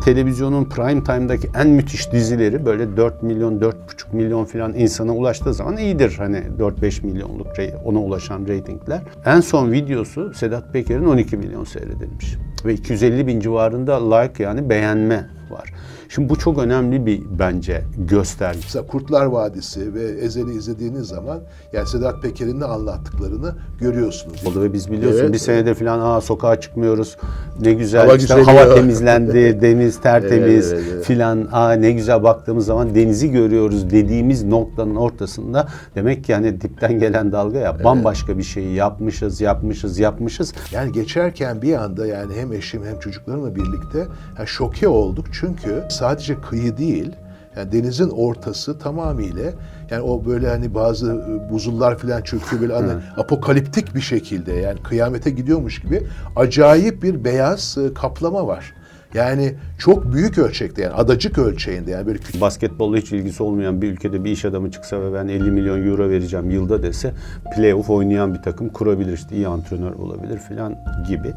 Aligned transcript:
Televizyonun 0.00 0.64
prime 0.64 1.04
time'daki 1.04 1.48
en 1.54 1.68
müthiş 1.68 2.12
dizileri 2.12 2.66
böyle 2.66 2.96
4 2.96 3.22
milyon, 3.22 3.60
4,5 3.60 3.72
milyon 4.12 4.44
falan 4.44 4.74
insana 4.74 5.14
ulaştığı 5.14 5.54
zaman 5.54 5.76
iyidir. 5.76 6.14
Hani 6.18 6.42
4-5 6.58 7.06
milyonluk 7.06 7.46
ona 7.84 7.98
ulaşan 7.98 8.46
reytingler. 8.46 9.00
En 9.26 9.40
son 9.40 9.72
videosu 9.72 10.34
Sedat 10.34 10.72
Peker'in 10.72 11.04
12 11.04 11.36
milyon 11.36 11.64
seyredilmiş. 11.64 12.34
Ve 12.64 12.74
250 12.74 13.26
bin 13.26 13.40
civarında 13.40 14.14
like 14.14 14.42
yani 14.42 14.70
beğenme 14.70 15.26
var. 15.50 15.72
Şimdi 16.14 16.28
bu 16.28 16.38
çok 16.38 16.58
önemli 16.58 17.06
bir 17.06 17.22
bence 17.38 17.84
gösterge. 17.98 18.58
Mesela 18.62 18.86
Kurtlar 18.86 19.26
Vadisi 19.26 19.94
ve 19.94 20.02
Ezel'i 20.02 20.52
izlediğiniz 20.52 21.08
zaman 21.08 21.40
yani 21.72 21.88
Sedat 21.88 22.22
Peker'in 22.22 22.60
ne 22.60 22.64
anlattıklarını 22.64 23.54
görüyorsunuz. 23.80 24.46
Oldu 24.46 24.62
ve 24.62 24.72
biz 24.72 24.92
biliyorsun 24.92 25.20
Evet, 25.20 25.32
bir 25.32 25.38
senedir 25.38 25.74
falan 25.74 26.00
aa 26.00 26.20
sokağa 26.20 26.60
çıkmıyoruz. 26.60 27.16
Ne 27.60 27.72
güzel 27.72 28.06
Hava 28.06 28.16
işte 28.16 28.34
hava 28.34 28.74
temizlendi, 28.74 29.58
deniz 29.62 30.00
tertemiz 30.00 30.72
Evet, 30.72 30.82
evet, 30.82 30.92
evet. 30.94 31.04
filan. 31.04 31.48
Aa 31.52 31.72
ne 31.72 31.92
güzel 31.92 32.22
baktığımız 32.22 32.66
zaman 32.66 32.94
denizi 32.94 33.30
görüyoruz 33.30 33.90
dediğimiz 33.90 34.44
noktanın 34.44 34.96
ortasında 34.96 35.68
demek 35.94 36.24
ki 36.24 36.32
yani 36.32 36.60
dipten 36.60 36.98
gelen 36.98 37.32
dalga 37.32 37.58
ya 37.58 37.84
bambaşka 37.84 38.38
bir 38.38 38.42
şeyi 38.42 38.74
yapmışız, 38.74 39.40
yapmışız, 39.40 39.98
yapmışız. 39.98 40.52
Yani 40.72 40.92
geçerken 40.92 41.62
bir 41.62 41.74
anda 41.74 42.06
yani 42.06 42.34
hem 42.34 42.52
eşim 42.52 42.84
hem 42.84 42.98
çocuklarımla 42.98 43.54
birlikte 43.54 43.98
yani 44.38 44.48
şoke 44.48 44.88
olduk 44.88 45.26
çünkü 45.32 45.84
sadece 46.04 46.40
kıyı 46.40 46.76
değil 46.76 47.12
yani 47.56 47.72
denizin 47.72 48.08
ortası 48.08 48.78
tamamıyla 48.78 49.52
yani 49.90 50.02
o 50.02 50.24
böyle 50.26 50.48
hani 50.48 50.74
bazı 50.74 51.12
e, 51.12 51.52
buzullar 51.52 51.98
falan 51.98 52.22
çöküyor 52.22 52.62
böyle 52.62 52.74
hani 52.74 52.92
apokaliptik 53.16 53.94
bir 53.94 54.00
şekilde 54.00 54.52
yani 54.52 54.82
kıyamete 54.82 55.30
gidiyormuş 55.30 55.80
gibi 55.80 56.02
acayip 56.36 57.02
bir 57.02 57.24
beyaz 57.24 57.78
e, 57.78 57.94
kaplama 57.94 58.46
var. 58.46 58.74
Yani 59.14 59.54
çok 59.78 60.12
büyük 60.12 60.38
ölçekte 60.38 60.82
yani 60.82 60.94
adacık 60.94 61.38
ölçeğinde 61.38 61.90
yani 61.90 62.06
böyle 62.06 62.18
küçük 62.18 62.40
Basketbolla 62.40 62.96
hiç 62.96 63.12
ilgisi 63.12 63.42
olmayan 63.42 63.82
bir 63.82 63.92
ülkede 63.92 64.24
bir 64.24 64.30
iş 64.30 64.44
adamı 64.44 64.70
çıksa 64.70 65.00
ve 65.00 65.14
ben 65.14 65.28
50 65.28 65.50
milyon 65.50 65.86
euro 65.86 66.10
vereceğim 66.10 66.50
yılda 66.50 66.82
dese 66.82 67.12
playoff 67.56 67.90
oynayan 67.90 68.34
bir 68.34 68.42
takım 68.42 68.68
kurabilir 68.68 69.12
işte 69.12 69.36
iyi 69.36 69.48
antrenör 69.48 69.92
olabilir 69.92 70.38
filan 70.38 70.76
gibi. 71.08 71.32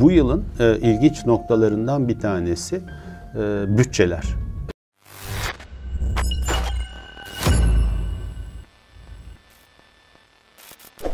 Bu 0.00 0.10
yılın 0.10 0.44
e, 0.60 0.76
ilginç 0.76 1.26
noktalarından 1.26 2.08
bir 2.08 2.20
tanesi 2.20 2.80
bütçeler. 3.68 4.46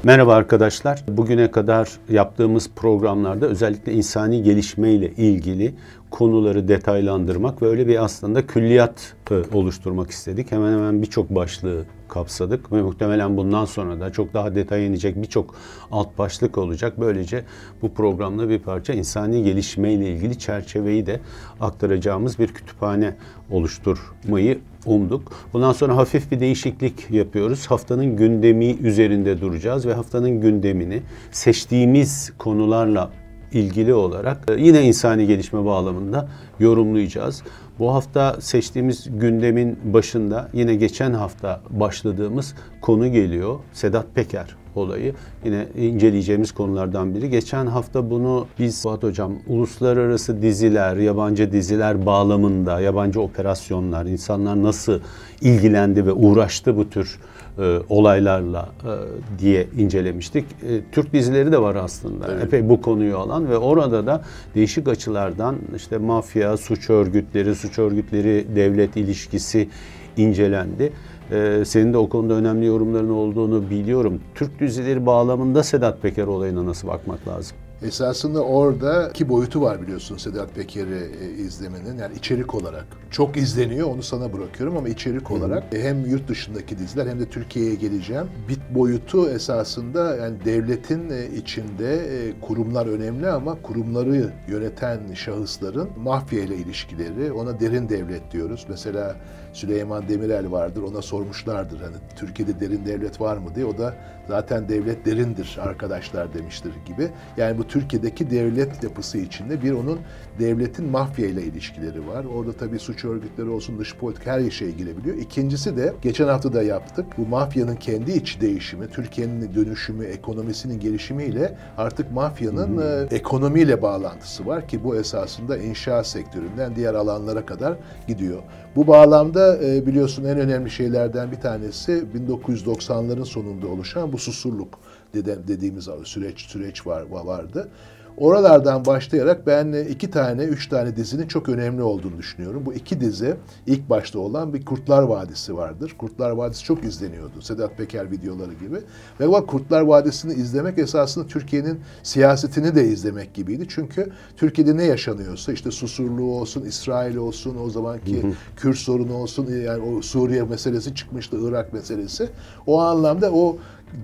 Merhaba 0.04 0.34
arkadaşlar. 0.34 1.04
Bugüne 1.08 1.50
kadar 1.50 1.88
yaptığımız 2.08 2.70
programlarda 2.76 3.46
özellikle 3.46 3.92
insani 3.92 4.42
gelişme 4.42 4.92
ile 4.92 5.12
ilgili 5.12 5.74
konuları 6.10 6.68
detaylandırmak 6.68 7.62
ve 7.62 7.66
öyle 7.66 7.88
bir 7.88 8.04
aslında 8.04 8.46
külliyat 8.46 9.14
e, 9.30 9.34
oluşturmak 9.56 10.10
istedik. 10.10 10.52
Hemen 10.52 10.72
hemen 10.72 11.02
birçok 11.02 11.30
başlığı 11.30 11.84
kapsadık 12.12 12.72
ve 12.72 12.82
muhtemelen 12.82 13.36
bundan 13.36 13.64
sonra 13.64 14.00
da 14.00 14.12
çok 14.12 14.34
daha 14.34 14.54
detaya 14.54 14.86
inecek 14.86 15.16
birçok 15.16 15.54
alt 15.90 16.18
başlık 16.18 16.58
olacak. 16.58 17.00
Böylece 17.00 17.44
bu 17.82 17.94
programda 17.94 18.48
bir 18.48 18.58
parça 18.58 18.92
insani 18.92 19.44
gelişme 19.44 19.92
ile 19.92 20.10
ilgili 20.10 20.38
çerçeveyi 20.38 21.06
de 21.06 21.20
aktaracağımız 21.60 22.38
bir 22.38 22.48
kütüphane 22.48 23.16
oluşturmayı 23.50 24.58
umduk. 24.86 25.32
Bundan 25.52 25.72
sonra 25.72 25.96
hafif 25.96 26.30
bir 26.30 26.40
değişiklik 26.40 27.10
yapıyoruz. 27.10 27.66
Haftanın 27.66 28.16
gündemi 28.16 28.66
üzerinde 28.66 29.40
duracağız 29.40 29.86
ve 29.86 29.94
haftanın 29.94 30.40
gündemini 30.40 31.02
seçtiğimiz 31.30 32.32
konularla 32.38 33.10
ilgili 33.52 33.94
olarak 33.94 34.50
e, 34.50 34.60
yine 34.60 34.82
insani 34.82 35.26
gelişme 35.26 35.64
bağlamında 35.64 36.28
yorumlayacağız. 36.60 37.42
Bu 37.82 37.94
hafta 37.94 38.36
seçtiğimiz 38.40 39.06
gündemin 39.18 39.78
başında 39.84 40.48
yine 40.52 40.74
geçen 40.74 41.12
hafta 41.12 41.60
başladığımız 41.70 42.54
konu 42.80 43.12
geliyor. 43.12 43.58
Sedat 43.72 44.14
Peker 44.14 44.56
olayı 44.74 45.14
yine 45.44 45.66
inceleyeceğimiz 45.76 46.52
konulardan 46.52 47.14
biri. 47.14 47.30
Geçen 47.30 47.66
hafta 47.66 48.10
bunu 48.10 48.46
biz 48.58 48.82
Fuat 48.82 49.02
Hocam 49.02 49.32
uluslararası 49.46 50.42
diziler, 50.42 50.96
yabancı 50.96 51.52
diziler 51.52 52.06
bağlamında, 52.06 52.80
yabancı 52.80 53.20
operasyonlar, 53.20 54.06
insanlar 54.06 54.62
nasıl 54.62 55.00
ilgilendi 55.40 56.06
ve 56.06 56.12
uğraştı 56.12 56.76
bu 56.76 56.90
tür 56.90 57.18
e, 57.58 57.78
olaylarla 57.88 58.68
e, 58.84 58.92
diye 59.38 59.66
incelemiştik. 59.78 60.44
E, 60.44 60.80
Türk 60.92 61.12
dizileri 61.12 61.52
de 61.52 61.62
var 61.62 61.74
aslında. 61.74 62.40
Epey 62.40 62.68
bu 62.68 62.80
konuyu 62.80 63.18
alan 63.18 63.48
ve 63.48 63.58
orada 63.58 64.06
da 64.06 64.22
değişik 64.54 64.88
açılardan 64.88 65.56
işte 65.76 65.98
mafya, 65.98 66.56
suç 66.56 66.90
örgütleri, 66.90 67.54
suç 67.54 67.78
örgütleri 67.78 68.46
devlet 68.56 68.96
ilişkisi 68.96 69.68
incelendi. 70.16 70.92
E, 71.30 71.62
senin 71.66 71.92
de 71.92 71.96
o 71.96 72.08
konuda 72.08 72.34
önemli 72.34 72.66
yorumların 72.66 73.10
olduğunu 73.10 73.70
biliyorum. 73.70 74.20
Türk 74.34 74.60
dizileri 74.60 75.06
bağlamında 75.06 75.62
Sedat 75.62 76.02
Peker 76.02 76.26
olayına 76.26 76.66
nasıl 76.66 76.88
bakmak 76.88 77.28
lazım? 77.28 77.56
Esasında 77.84 78.44
orada 78.44 79.08
iki 79.08 79.28
boyutu 79.28 79.60
var 79.62 79.82
biliyorsun 79.82 80.16
Sedat 80.16 80.54
Peker'i 80.54 81.10
e, 81.22 81.30
izlemenin. 81.30 81.98
Yani 81.98 82.14
içerik 82.16 82.54
olarak. 82.54 82.84
Çok 83.10 83.36
izleniyor 83.36 83.88
onu 83.88 84.02
sana 84.02 84.32
bırakıyorum 84.32 84.76
ama 84.76 84.88
içerik 84.88 85.30
olarak 85.30 85.74
e, 85.74 85.82
hem 85.82 86.04
yurt 86.04 86.28
dışındaki 86.28 86.78
diziler 86.78 87.06
hem 87.06 87.20
de 87.20 87.26
Türkiye'ye 87.26 87.74
geleceğim. 87.74 88.26
Bit 88.48 88.60
boyutu 88.74 89.30
esasında 89.30 90.16
yani 90.16 90.44
devletin 90.44 91.10
e, 91.10 91.26
içinde 91.36 92.02
kurumlar 92.40 92.86
önemli 92.86 93.28
ama 93.28 93.62
kurumları 93.62 94.32
yöneten 94.48 95.00
şahısların 95.14 95.88
mafya 95.96 96.40
ile 96.40 96.56
ilişkileri. 96.56 97.32
Ona 97.32 97.60
derin 97.60 97.88
devlet 97.88 98.32
diyoruz. 98.32 98.66
Mesela 98.68 99.16
Süleyman 99.52 100.08
Demirel 100.08 100.50
vardır. 100.50 100.82
Ona 100.82 101.02
sormuşlardır 101.02 101.80
hani 101.80 101.96
Türkiye'de 102.16 102.60
derin 102.60 102.86
devlet 102.86 103.20
var 103.20 103.36
mı 103.36 103.54
diye. 103.54 103.66
O 103.66 103.78
da 103.78 103.94
zaten 104.32 104.68
devlet 104.68 105.06
derindir 105.06 105.58
arkadaşlar 105.62 106.34
demiştir 106.34 106.72
gibi. 106.86 107.08
Yani 107.36 107.58
bu 107.58 107.66
Türkiye'deki 107.66 108.30
devlet 108.30 108.82
yapısı 108.82 109.18
içinde 109.18 109.62
bir 109.62 109.72
onun 109.72 109.98
devletin 110.38 110.86
mafya 110.86 111.26
ile 111.26 111.42
ilişkileri 111.42 112.08
var. 112.08 112.24
Orada 112.24 112.52
tabii 112.52 112.78
suç 112.78 113.04
örgütleri 113.04 113.48
olsun, 113.48 113.78
dış 113.78 113.96
politika 113.96 114.32
her 114.32 114.50
şeye 114.50 114.70
girebiliyor. 114.70 115.16
İkincisi 115.16 115.76
de 115.76 115.92
geçen 116.02 116.28
hafta 116.28 116.52
da 116.52 116.62
yaptık. 116.62 117.06
Bu 117.18 117.26
mafyanın 117.26 117.76
kendi 117.76 118.12
iç 118.12 118.40
değişimi, 118.40 118.88
Türkiye'nin 118.88 119.54
dönüşümü, 119.54 120.04
ekonomisinin 120.04 120.80
gelişimiyle 120.80 121.56
artık 121.78 122.12
mafyanın 122.12 122.78
e, 122.78 123.14
ekonomiyle 123.14 123.82
bağlantısı 123.82 124.46
var 124.46 124.68
ki 124.68 124.84
bu 124.84 124.96
esasında 124.96 125.56
inşaat 125.56 126.06
sektöründen 126.06 126.76
diğer 126.76 126.94
alanlara 126.94 127.46
kadar 127.46 127.76
gidiyor. 128.08 128.42
Bu 128.76 128.86
bağlamda 128.86 129.64
e, 129.64 129.86
biliyorsun 129.86 130.24
en 130.24 130.38
önemli 130.38 130.70
şeylerden 130.70 131.32
bir 131.32 131.40
tanesi 131.40 132.04
1990'ların 132.28 133.24
sonunda 133.24 133.68
oluşan 133.68 134.12
bu 134.12 134.18
susurluk 134.22 134.78
dediğimiz 135.14 135.88
süreç 136.04 136.40
süreç 136.40 136.86
var 136.86 137.02
vardı. 137.10 137.68
Oralardan 138.16 138.84
başlayarak 138.84 139.46
ben 139.46 139.72
iki 139.72 140.10
tane, 140.10 140.44
üç 140.44 140.68
tane 140.68 140.96
dizinin 140.96 141.26
çok 141.26 141.48
önemli 141.48 141.82
olduğunu 141.82 142.18
düşünüyorum. 142.18 142.62
Bu 142.66 142.74
iki 142.74 143.00
dizi 143.00 143.36
ilk 143.66 143.90
başta 143.90 144.18
olan 144.18 144.54
bir 144.54 144.64
Kurtlar 144.64 145.02
Vadisi 145.02 145.56
vardır. 145.56 145.94
Kurtlar 145.98 146.30
Vadisi 146.30 146.64
çok 146.64 146.84
izleniyordu. 146.84 147.42
Sedat 147.42 147.76
Peker 147.76 148.10
videoları 148.10 148.52
gibi. 148.52 148.78
Ve 149.20 149.26
o 149.26 149.46
Kurtlar 149.46 149.80
Vadisi'ni 149.80 150.34
izlemek 150.34 150.78
esasında 150.78 151.26
Türkiye'nin 151.26 151.80
siyasetini 152.02 152.74
de 152.74 152.84
izlemek 152.84 153.34
gibiydi. 153.34 153.66
Çünkü 153.68 154.12
Türkiye'de 154.36 154.76
ne 154.76 154.84
yaşanıyorsa 154.84 155.52
işte 155.52 155.70
Susurluğu 155.70 156.32
olsun, 156.34 156.64
İsrail 156.64 157.16
olsun, 157.16 157.56
o 157.64 157.70
zamanki 157.70 158.22
Kürt 158.56 158.76
sorunu 158.76 159.14
olsun, 159.14 159.46
yani 159.46 159.82
o 159.82 160.02
Suriye 160.02 160.42
meselesi 160.42 160.94
çıkmıştı, 160.94 161.36
Irak 161.42 161.72
meselesi. 161.72 162.28
O 162.66 162.80
anlamda 162.80 163.32
o 163.32 163.56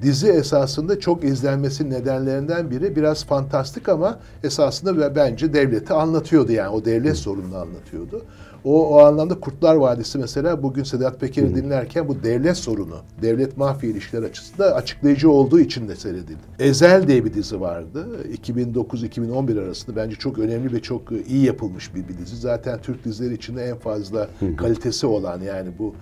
dizi 0.02 0.28
esasında 0.28 1.00
çok 1.00 1.24
izlenmesi 1.24 1.90
nedenlerinden 1.90 2.70
biri 2.70 2.96
biraz 2.96 3.24
fantastik 3.24 3.88
ama 3.88 4.18
esasında 4.44 5.14
bence 5.16 5.52
devleti 5.54 5.92
anlatıyordu 5.92 6.52
yani 6.52 6.68
o 6.68 6.84
devlet 6.84 7.16
sorununu 7.16 7.56
anlatıyordu. 7.56 8.22
O, 8.64 8.88
o 8.88 8.98
anlamda 9.04 9.40
Kurtlar 9.40 9.74
Vadisi 9.74 10.18
mesela 10.18 10.62
bugün 10.62 10.82
Sedat 10.82 11.20
Peker'i 11.20 11.54
dinlerken 11.54 12.08
bu 12.08 12.22
devlet 12.22 12.56
sorunu, 12.56 12.96
devlet 13.22 13.56
mafya 13.56 13.90
ilişkileri 13.90 14.26
açısından 14.26 14.72
açıklayıcı 14.72 15.30
olduğu 15.30 15.60
için 15.60 15.88
de 15.88 15.96
seyredildi. 15.96 16.38
Ezel 16.58 17.08
diye 17.08 17.24
bir 17.24 17.34
dizi 17.34 17.60
vardı. 17.60 18.06
2009-2011 18.46 19.64
arasında 19.64 19.96
bence 19.96 20.16
çok 20.16 20.38
önemli 20.38 20.72
ve 20.72 20.82
çok 20.82 21.02
iyi 21.28 21.44
yapılmış 21.44 21.94
bir, 21.94 22.08
bir 22.08 22.18
dizi. 22.18 22.36
Zaten 22.36 22.78
Türk 22.82 23.04
dizileri 23.04 23.34
içinde 23.34 23.64
en 23.64 23.76
fazla 23.76 24.28
kalitesi 24.56 25.06
olan 25.06 25.40
yani 25.40 25.68
bu 25.78 25.94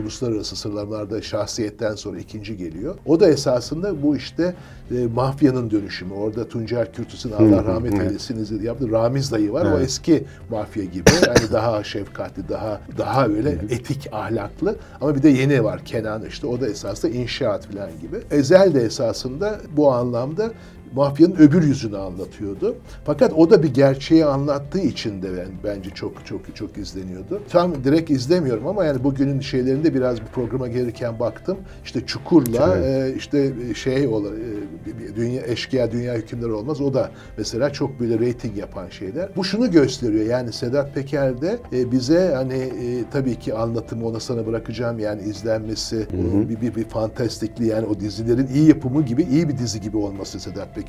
uluslararası 0.00 0.56
sıralamalarda 0.56 1.22
şahsiyetten 1.22 1.94
sonra 1.94 2.18
ikinci 2.18 2.56
geliyor. 2.56 2.94
O 3.06 3.20
da 3.20 3.28
esasında 3.28 4.02
bu 4.02 4.16
işte 4.16 4.54
e, 4.90 5.06
mafyanın 5.06 5.70
dönüşümü. 5.70 6.14
Orada 6.14 6.48
Tuncer 6.48 6.92
Kürtüs'ün 6.92 7.32
Allah 7.32 7.64
rahmet 7.64 7.94
eylesin 7.94 8.62
yaptı. 8.62 8.90
Ramiz 8.90 9.32
dayı 9.32 9.52
var. 9.52 9.64
O 9.64 9.68
Evet. 9.68 9.84
eski 9.86 10.24
mafya 10.50 10.84
gibi. 10.84 11.10
Yani 11.26 11.52
daha 11.52 11.69
şefkatli, 11.84 12.48
daha 12.48 12.80
daha 12.98 13.26
öyle 13.26 13.50
etik, 13.50 14.08
ahlaklı. 14.12 14.76
Ama 15.00 15.14
bir 15.14 15.22
de 15.22 15.28
yeni 15.28 15.64
var 15.64 15.84
Kenan 15.84 16.24
işte. 16.24 16.46
O 16.46 16.60
da 16.60 16.68
esasında 16.68 17.12
inşaat 17.12 17.66
falan 17.66 17.90
gibi. 18.00 18.16
Ezel 18.30 18.74
de 18.74 18.82
esasında 18.82 19.60
bu 19.76 19.92
anlamda 19.92 20.50
mafyanın 20.94 21.34
öbür 21.36 21.62
yüzünü 21.62 21.96
anlatıyordu. 21.98 22.76
Fakat 23.04 23.32
o 23.32 23.50
da 23.50 23.62
bir 23.62 23.74
gerçeği 23.74 24.24
anlattığı 24.24 24.80
için 24.80 25.22
de 25.22 25.28
ben, 25.36 25.48
bence 25.64 25.90
çok 25.90 26.26
çok 26.26 26.56
çok 26.56 26.78
izleniyordu. 26.78 27.42
Tam 27.48 27.84
direkt 27.84 28.10
izlemiyorum 28.10 28.66
ama 28.66 28.84
yani 28.84 29.04
bugünün 29.04 29.40
şeylerinde 29.40 29.94
biraz 29.94 30.20
bir 30.20 30.26
programa 30.26 30.68
gelirken 30.68 31.20
baktım. 31.20 31.58
İşte 31.84 32.06
Çukur'la 32.06 32.76
Evet. 32.76 33.14
e, 33.14 33.16
işte 33.16 33.52
şey 33.74 34.06
ola, 34.06 34.28
e, 34.28 35.16
dünya 35.16 35.42
eşkıya 35.42 35.92
dünya 35.92 36.14
hükümleri 36.14 36.52
olmaz. 36.52 36.80
O 36.80 36.94
da 36.94 37.10
mesela 37.38 37.72
çok 37.72 38.00
böyle 38.00 38.18
reyting 38.18 38.58
yapan 38.58 38.88
şeyler. 38.88 39.28
Bu 39.36 39.44
şunu 39.44 39.70
gösteriyor. 39.70 40.24
Yani 40.26 40.52
Sedat 40.52 40.94
Peker 40.94 41.40
de 41.40 41.58
e, 41.72 41.92
bize 41.92 42.32
hani 42.34 42.54
e, 42.54 43.04
tabii 43.12 43.38
ki 43.38 43.54
anlatımı 43.54 44.06
ona 44.06 44.20
sana 44.20 44.46
bırakacağım 44.46 44.98
yani 44.98 45.22
izlenmesi 45.22 46.06
o 46.12 46.48
bir, 46.48 46.60
bir, 46.60 46.74
bir 46.74 46.84
fantastikli 46.84 47.66
yani 47.66 47.86
o 47.86 48.00
dizilerin 48.00 48.46
iyi 48.54 48.68
yapımı 48.68 49.02
gibi 49.02 49.22
iyi 49.22 49.48
bir 49.48 49.58
dizi 49.58 49.80
gibi 49.80 49.96
olması 49.96 50.40
Sedat 50.40 50.74
Peker 50.74 50.79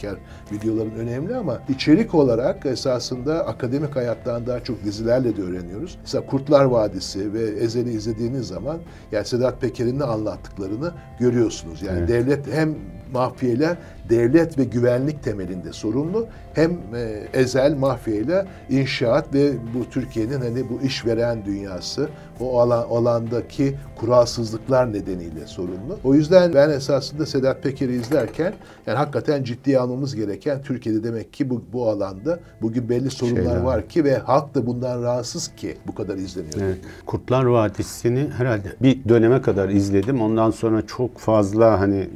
videoların 0.51 0.91
önemli 0.91 1.35
ama 1.35 1.59
içerik 1.69 2.15
olarak 2.15 2.65
esasında 2.65 3.47
akademik 3.47 3.95
hayattan 3.95 4.47
daha 4.47 4.63
çok 4.63 4.83
dizilerle 4.83 5.37
de 5.37 5.41
öğreniyoruz. 5.41 5.97
Mesela 6.01 6.25
Kurtlar 6.25 6.65
Vadisi 6.65 7.33
ve 7.33 7.41
Ezel'i 7.41 7.91
izlediğiniz 7.91 8.47
zaman 8.47 8.77
yani 9.11 9.25
Sedat 9.25 9.61
Peker'in 9.61 9.99
ne 9.99 10.03
anlattıklarını 10.03 10.91
görüyorsunuz. 11.19 11.81
Yani 11.81 11.99
Evet. 11.99 12.09
devlet 12.09 12.53
hem 12.53 12.75
mafyayla 13.11 13.77
devlet 14.09 14.57
ve 14.57 14.63
güvenlik 14.63 15.23
temelinde 15.23 15.73
sorumlu 15.73 16.27
hem 16.53 16.71
e, 16.71 17.27
ezel 17.33 17.75
mafyayla 17.75 18.45
inşaat 18.69 19.33
ve 19.33 19.51
bu 19.73 19.89
Türkiye'nin 19.89 20.41
hani 20.41 20.69
bu 20.69 20.85
işveren 20.85 21.45
dünyası 21.45 22.09
o 22.39 22.59
alan, 22.59 22.87
alandaki 22.89 23.75
kuralsızlıklar 23.95 24.93
nedeniyle 24.93 25.47
sorumlu. 25.47 25.99
O 26.03 26.13
yüzden 26.13 26.53
ben 26.53 26.69
esasında 26.69 27.25
Sedat 27.25 27.63
Peker'i 27.63 27.93
izlerken 27.93 28.53
yani 28.87 28.97
hakikaten 28.97 29.43
ciddiye 29.43 29.79
almamız 29.79 30.15
gereken 30.15 30.61
Türkiye'de 30.61 31.03
demek 31.03 31.33
ki 31.33 31.49
bu, 31.49 31.63
bu 31.73 31.89
alanda 31.89 32.39
bugün 32.61 32.89
belli 32.89 33.09
sorunlar 33.11 33.41
Şeyler 33.43 33.61
var 33.61 33.87
ki 33.87 34.03
ve 34.03 34.17
halk 34.17 34.55
da 34.55 34.67
bundan 34.67 35.03
rahatsız 35.03 35.55
ki 35.55 35.77
bu 35.87 35.95
kadar 35.95 36.17
izleniyor. 36.17 36.53
Evet. 36.61 36.77
Kurtlar 37.05 37.45
Vadisi'ni 37.45 38.29
herhalde 38.37 38.67
bir 38.81 39.09
döneme 39.09 39.41
kadar 39.41 39.69
izledim. 39.69 40.21
Ondan 40.21 40.51
sonra 40.51 40.85
çok 40.85 41.17
fazla 41.17 41.79
hani 41.79 42.09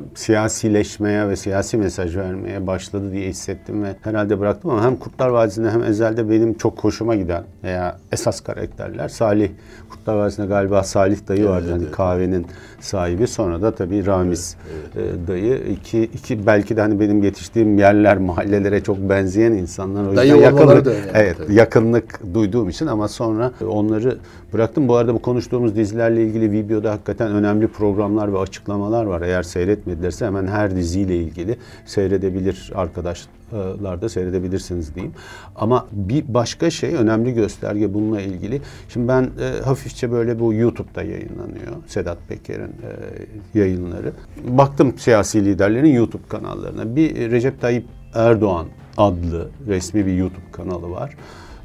siyasileşmeye 0.85 1.29
ve 1.29 1.35
siyasi 1.35 1.77
mesaj 1.77 2.15
vermeye 2.15 2.67
başladı 2.67 3.11
diye 3.11 3.29
hissettim 3.29 3.83
ve 3.83 3.95
herhalde 4.01 4.39
bıraktım 4.39 4.71
ama 4.71 4.83
hem 4.83 4.95
Kurtlar 4.95 5.29
Vadisi'nde 5.29 5.71
hem 5.71 5.83
Ezel'de 5.83 6.29
benim 6.29 6.53
çok 6.53 6.83
hoşuma 6.83 7.15
giden 7.15 7.43
veya 7.63 7.97
esas 8.11 8.41
karakterler 8.41 9.09
Salih 9.09 9.49
Kurtlar 9.89 10.15
Vadisi'nde 10.15 10.47
galiba 10.47 10.83
Salih 10.83 11.27
dayı 11.27 11.45
vardı 11.45 11.71
hani 11.71 11.91
kahvenin 11.91 12.45
sahibi. 12.79 13.27
Sonra 13.27 13.61
da 13.61 13.75
tabii 13.75 14.05
Ramiz 14.05 14.55
e, 14.95 15.27
dayı 15.27 15.57
iki, 15.57 16.03
iki 16.03 16.45
belki 16.45 16.77
de 16.77 16.81
hani 16.81 16.99
benim 16.99 17.23
yetiştiğim 17.23 17.77
yerler 17.77 18.17
mahallelere 18.17 18.83
çok 18.83 18.97
benzeyen 18.97 19.51
insanlar. 19.51 20.07
O 20.07 20.15
Dayı 20.15 20.35
yakınlık, 20.35 20.85
da 20.85 20.93
evet, 21.13 21.37
tabii. 21.37 21.53
yakınlık 21.53 22.33
duyduğum 22.33 22.69
için 22.69 22.87
ama 22.87 23.07
sonra 23.07 23.51
onları 23.67 24.17
bıraktım. 24.53 24.87
Bu 24.87 24.95
arada 24.95 25.13
bu 25.13 25.19
konuştuğumuz 25.19 25.75
dizilerle 25.75 26.23
ilgili 26.23 26.51
videoda 26.51 26.91
hakikaten 26.91 27.31
önemli 27.31 27.67
programlar 27.67 28.33
ve 28.33 28.37
açıklamalar 28.37 29.05
var. 29.05 29.21
Eğer 29.21 29.43
seyretmedilerse 29.43 30.25
hemen 30.25 30.47
her 30.47 30.74
diziyle 30.75 31.17
ilgili 31.17 31.57
seyredebilir 31.85 32.71
arkadaşlar 32.75 34.01
da 34.01 34.09
seyredebilirsiniz 34.09 34.95
diyeyim. 34.95 35.13
Ama 35.55 35.87
bir 35.91 36.23
başka 36.27 36.69
şey 36.69 36.95
önemli 36.95 37.33
gösterge 37.33 37.93
bununla 37.93 38.21
ilgili. 38.21 38.61
Şimdi 38.89 39.07
ben 39.07 39.23
e, 39.23 39.61
hafifçe 39.63 40.11
böyle 40.11 40.39
bu 40.39 40.53
YouTube'da 40.53 41.03
yayınlanıyor 41.03 41.71
Sedat 41.87 42.17
Peker'in 42.27 42.63
e, 42.63 43.59
yayınları. 43.59 44.11
Baktım 44.47 44.93
siyasi 44.97 45.45
liderlerin 45.45 45.93
YouTube 45.93 46.27
kanallarına. 46.29 46.95
Bir 46.95 47.31
Recep 47.31 47.61
Tayyip 47.61 47.85
Erdoğan 48.13 48.67
adlı 48.97 49.49
resmi 49.67 50.05
bir 50.05 50.13
YouTube 50.13 50.51
kanalı 50.51 50.91
var. 50.91 51.15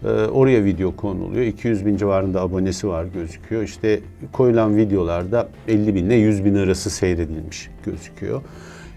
Ee, 0.04 0.08
oraya 0.08 0.64
video 0.64 0.96
konuluyor. 0.96 1.44
200 1.46 1.86
bin 1.86 1.96
civarında 1.96 2.40
abonesi 2.40 2.88
var 2.88 3.04
gözüküyor. 3.04 3.62
İşte 3.62 4.00
koyulan 4.32 4.76
videolarda 4.76 5.48
50 5.68 5.94
bin 5.94 6.06
ile 6.06 6.14
100 6.14 6.44
bin 6.44 6.54
arası 6.54 6.90
seyredilmiş 6.90 7.70
gözüküyor. 7.84 8.42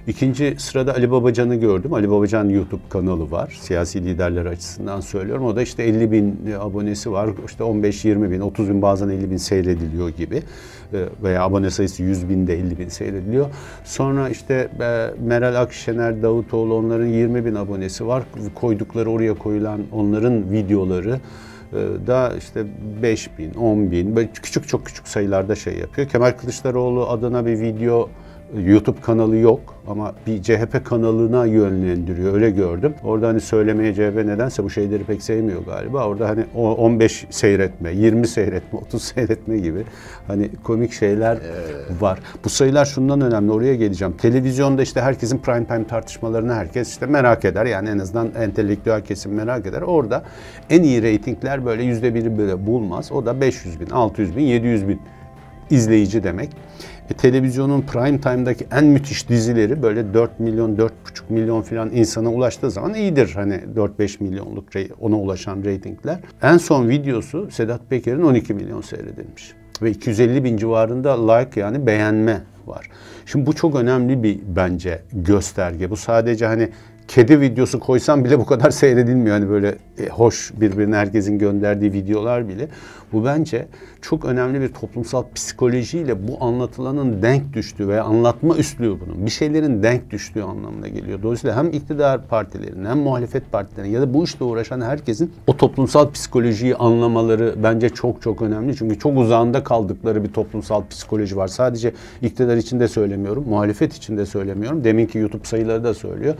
İkinci 0.07 0.55
sırada 0.57 0.93
Ali 0.93 1.11
Babacan'ı 1.11 1.55
gördüm. 1.55 1.93
Ali 1.93 2.09
Babacan 2.09 2.49
YouTube 2.49 2.81
kanalı 2.89 3.31
var. 3.31 3.57
Siyasi 3.61 4.05
liderler 4.05 4.45
açısından 4.45 4.99
söylüyorum. 4.99 5.45
O 5.45 5.55
da 5.55 5.61
işte 5.61 5.83
50 5.83 6.11
bin 6.11 6.51
abonesi 6.59 7.11
var. 7.11 7.29
İşte 7.45 7.63
15-20 7.63 8.31
bin, 8.31 8.39
30 8.39 8.69
bin 8.69 8.81
bazen 8.81 9.09
50 9.09 9.31
bin 9.31 9.37
seyrediliyor 9.37 10.09
gibi. 10.09 10.43
Ee, 10.93 11.05
Veya 11.23 11.43
abone 11.43 11.69
sayısı 11.69 12.03
100 12.03 12.29
binde 12.29 12.53
50 12.53 12.79
bin 12.79 12.89
seyrediliyor. 12.89 13.45
Sonra 13.83 14.29
işte 14.29 14.69
e, 14.81 15.09
Meral 15.25 15.55
Akşener, 15.61 16.21
Davutoğlu 16.23 16.73
onların 16.73 17.07
20 17.07 17.45
bin 17.45 17.55
abonesi 17.55 18.07
var. 18.07 18.23
Koydukları 18.55 19.09
oraya 19.09 19.33
koyulan 19.33 19.81
onların 19.91 20.51
videoları 20.51 21.19
e, 21.73 21.77
da 22.07 22.33
işte 22.37 22.65
5 23.01 23.37
bin, 23.37 23.53
10 23.53 23.91
bin 23.91 24.15
böyle 24.15 24.29
küçük 24.43 24.67
çok 24.67 24.85
küçük 24.85 25.07
sayılarda 25.07 25.55
şey 25.55 25.77
yapıyor. 25.77 26.07
Kemal 26.07 26.31
Kılıçdaroğlu 26.31 27.09
adına 27.09 27.45
bir 27.45 27.59
video 27.59 28.09
YouTube 28.59 29.01
kanalı 29.01 29.37
yok 29.37 29.59
ama 29.87 30.13
bir 30.27 30.41
CHP 30.41 30.85
kanalına 30.85 31.45
yönlendiriyor 31.45 32.33
öyle 32.33 32.49
gördüm. 32.49 32.93
Orada 33.03 33.27
hani 33.27 33.41
söylemeye 33.41 33.93
CHP 33.93 34.15
nedense 34.25 34.63
bu 34.63 34.69
şeyleri 34.69 35.03
pek 35.03 35.23
sevmiyor 35.23 35.65
galiba. 35.65 36.07
Orada 36.07 36.29
hani 36.29 36.45
o 36.55 36.75
15 36.75 37.25
seyretme, 37.29 37.91
20 37.91 38.27
seyretme, 38.27 38.79
30 38.79 39.03
seyretme 39.15 39.57
gibi 39.57 39.83
hani 40.27 40.49
komik 40.63 40.93
şeyler 40.93 41.37
var. 42.01 42.19
Bu 42.45 42.49
sayılar 42.49 42.85
şundan 42.85 43.21
önemli 43.21 43.51
oraya 43.51 43.75
geleceğim. 43.75 44.13
Televizyonda 44.17 44.81
işte 44.81 45.01
herkesin 45.01 45.37
prime 45.37 45.65
time 45.65 45.87
tartışmalarını 45.87 46.53
herkes 46.53 46.89
işte 46.89 47.05
merak 47.05 47.45
eder. 47.45 47.65
Yani 47.65 47.89
en 47.89 47.99
azından 47.99 48.31
entelektüel 48.39 49.01
kesim 49.01 49.33
merak 49.33 49.65
eder. 49.65 49.81
Orada 49.81 50.23
en 50.69 50.83
iyi 50.83 51.01
reytingler 51.01 51.65
böyle 51.65 51.83
yüzde 51.83 52.15
biri 52.15 52.37
böyle 52.37 52.65
bulmaz. 52.65 53.11
O 53.11 53.25
da 53.25 53.41
500 53.41 53.79
bin, 53.79 53.89
600 53.89 54.37
bin, 54.37 54.43
700 54.43 54.87
bin 54.87 55.01
izleyici 55.73 56.23
demek. 56.23 56.49
E, 57.09 57.13
televizyonun 57.13 57.81
prime 57.81 58.21
time'daki 58.21 58.67
en 58.71 58.85
müthiş 58.85 59.29
dizileri 59.29 59.83
böyle 59.83 60.13
4 60.13 60.39
milyon, 60.39 60.75
4,5 60.75 60.89
milyon 61.29 61.61
falan 61.61 61.89
insana 61.93 62.31
ulaştığı 62.31 62.71
zaman 62.71 62.93
iyidir. 62.93 63.31
Hani 63.35 63.59
4-5 63.75 64.23
milyonluk 64.23 64.65
ona 64.99 65.15
ulaşan 65.15 65.63
reytingler. 65.63 66.19
En 66.41 66.57
son 66.57 66.89
videosu 66.89 67.51
Sedat 67.51 67.89
Peker'in 67.89 68.23
12 68.23 68.53
milyon 68.53 68.81
seyredilmiş. 68.81 69.53
Ve 69.81 69.91
250 69.91 70.43
bin 70.43 70.57
civarında 70.57 71.31
like 71.31 71.59
yani 71.59 71.87
beğenme 71.87 72.41
var. 72.67 72.89
Şimdi 73.25 73.45
bu 73.45 73.53
çok 73.53 73.75
önemli 73.75 74.23
bir 74.23 74.39
bence 74.55 75.01
gösterge. 75.13 75.89
Bu 75.89 75.97
sadece 75.97 76.45
hani 76.45 76.69
kedi 77.07 77.41
videosu 77.41 77.79
koysam 77.79 78.25
bile 78.25 78.39
bu 78.39 78.45
kadar 78.45 78.71
seyredilmiyor. 78.71 79.35
Hani 79.35 79.49
böyle 79.49 79.75
e, 79.97 80.07
hoş 80.07 80.51
birbirine 80.55 80.95
herkesin 80.95 81.39
gönderdiği 81.39 81.93
videolar 81.93 82.47
bile. 82.47 82.67
Bu 83.13 83.25
bence 83.25 83.67
çok 84.01 84.25
önemli 84.25 84.61
bir 84.61 84.67
toplumsal 84.67 85.23
psikolojiyle 85.35 86.27
bu 86.27 86.43
anlatılanın 86.43 87.21
denk 87.21 87.53
düştüğü 87.53 87.87
veya 87.87 88.03
anlatma 88.03 88.57
üslubunun 88.57 89.25
bir 89.25 89.31
şeylerin 89.31 89.83
denk 89.83 90.11
düştüğü 90.11 90.41
anlamına 90.41 90.87
geliyor. 90.87 91.23
Dolayısıyla 91.23 91.55
hem 91.57 91.67
iktidar 91.69 92.27
partilerinin 92.27 92.85
hem 92.85 92.97
muhalefet 92.97 93.51
partilerinin 93.51 93.93
ya 93.93 94.01
da 94.01 94.13
bu 94.13 94.23
işle 94.23 94.45
uğraşan 94.45 94.81
herkesin 94.81 95.31
o 95.47 95.57
toplumsal 95.57 96.11
psikolojiyi 96.11 96.75
anlamaları 96.75 97.55
bence 97.63 97.89
çok 97.89 98.21
çok 98.21 98.41
önemli. 98.41 98.75
Çünkü 98.75 98.99
çok 98.99 99.17
uzağında 99.17 99.63
kaldıkları 99.63 100.23
bir 100.23 100.33
toplumsal 100.33 100.87
psikoloji 100.89 101.37
var. 101.37 101.47
Sadece 101.47 101.93
iktidar 102.21 102.57
için 102.57 102.79
de 102.79 102.87
söylemiyorum, 102.87 103.45
muhalefet 103.49 103.93
için 103.93 104.17
de 104.17 104.25
söylemiyorum. 104.25 104.83
Deminki 104.83 105.17
YouTube 105.17 105.45
sayıları 105.45 105.83
da 105.83 105.93
söylüyor. 105.93 106.35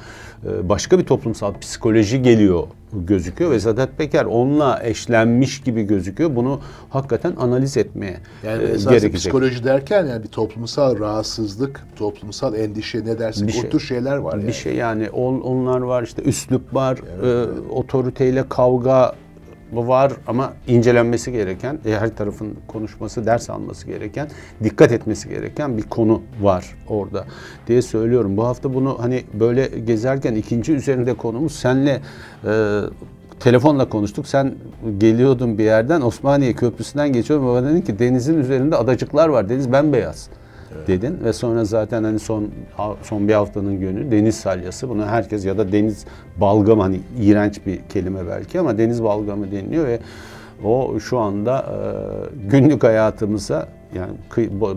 Ee, 0.46 0.70
Başka 0.70 1.00
bir 1.00 1.06
toplumsal 1.06 1.54
psikoloji 1.60 2.22
geliyor 2.22 2.68
gözüküyor 2.96 3.52
ve 3.52 3.60
Sedat 3.60 3.98
Peker 3.98 4.26
onunla 4.26 4.80
eşlenmiş 4.84 5.62
gibi 5.62 5.84
gözüküyor. 5.84 6.36
Bunu 6.36 6.60
hakikaten 6.90 7.34
analiz 7.40 7.78
etmeye 7.78 8.18
Yani 8.44 8.64
e, 8.64 8.68
gerekecek. 8.68 9.14
psikoloji 9.14 9.64
derken 9.64 10.06
yani 10.06 10.24
bir 10.24 10.28
toplumsal 10.28 11.00
rahatsızlık, 11.00 11.84
toplumsal 11.96 12.56
endişe 12.56 13.06
ne 13.06 13.20
dersin? 13.20 13.48
Bir 13.48 13.54
o 13.54 13.62
şey. 13.62 13.70
tür 13.70 13.80
şeyler 13.80 14.18
var 14.18 14.38
yani. 14.38 14.48
Bir 14.48 14.54
şey 14.54 14.76
yani 14.76 15.10
on- 15.10 15.42
onlar 15.42 15.82
var 15.82 16.04
işte 16.04 16.22
üslup 16.24 16.74
var, 16.76 16.98
e, 17.24 17.52
otoriteyle 17.70 18.46
kavga 18.50 19.16
var 19.76 20.14
ama 20.28 20.54
incelenmesi 20.68 21.32
gereken, 21.32 21.80
e, 21.86 21.92
her 21.92 22.16
tarafın 22.16 22.54
konuşması, 22.68 23.26
ders 23.26 23.50
alması 23.50 23.88
gereken, 23.88 24.28
dikkat 24.64 24.92
etmesi 24.92 25.30
gereken 25.30 25.78
bir 25.78 25.84
konu 25.84 26.22
var 26.42 26.76
orada 26.88 27.26
diye 27.68 27.82
söylüyorum. 27.82 28.38
Bu 28.38 28.46
hafta 28.46 28.74
bunu 28.74 28.98
hani 29.00 29.24
böyle 29.34 29.68
gezerken 29.68 30.36
ikinci 30.36 30.74
üzerinde 30.74 31.14
konumuz 31.14 31.56
senle 31.56 32.02
e, 32.46 32.80
telefonla 33.40 33.90
konuştuk. 33.90 34.28
Sen 34.28 34.54
geliyordun 34.98 35.58
bir 35.58 35.64
yerden 35.64 36.02
Osmaniye 36.02 36.54
Köprüsü'nden 36.54 37.14
geçiyordun. 37.14 37.48
Bana 37.48 37.70
dedin 37.70 37.82
ki 37.82 38.00
denizin 38.00 38.38
üzerinde 38.38 38.76
adacıklar 38.76 39.30
var. 39.30 39.50
Deniz 39.50 39.72
bembeyaz 39.72 40.30
dedin 40.88 41.18
ve 41.24 41.34
sonra 41.34 41.66
zaten 41.66 42.04
hani 42.04 42.20
son 42.20 42.50
son 43.04 43.28
bir 43.28 43.34
haftanın 43.34 43.80
günü 43.80 44.12
deniz 44.12 44.36
salyası 44.36 44.90
bunu 44.90 45.06
herkes 45.06 45.46
ya 45.46 45.58
da 45.58 45.72
deniz 45.72 46.06
balgamı 46.38 46.82
hani 46.82 47.00
iğrenç 47.20 47.66
bir 47.66 47.80
kelime 47.90 48.28
belki 48.28 48.60
ama 48.60 48.78
deniz 48.78 49.04
balgamı 49.04 49.52
deniliyor 49.52 49.88
ve 49.88 50.00
o 50.64 51.00
şu 51.00 51.20
anda 51.20 51.60
e, 51.60 52.50
günlük 52.50 52.84
hayatımıza 52.84 53.68
yani 53.96 54.12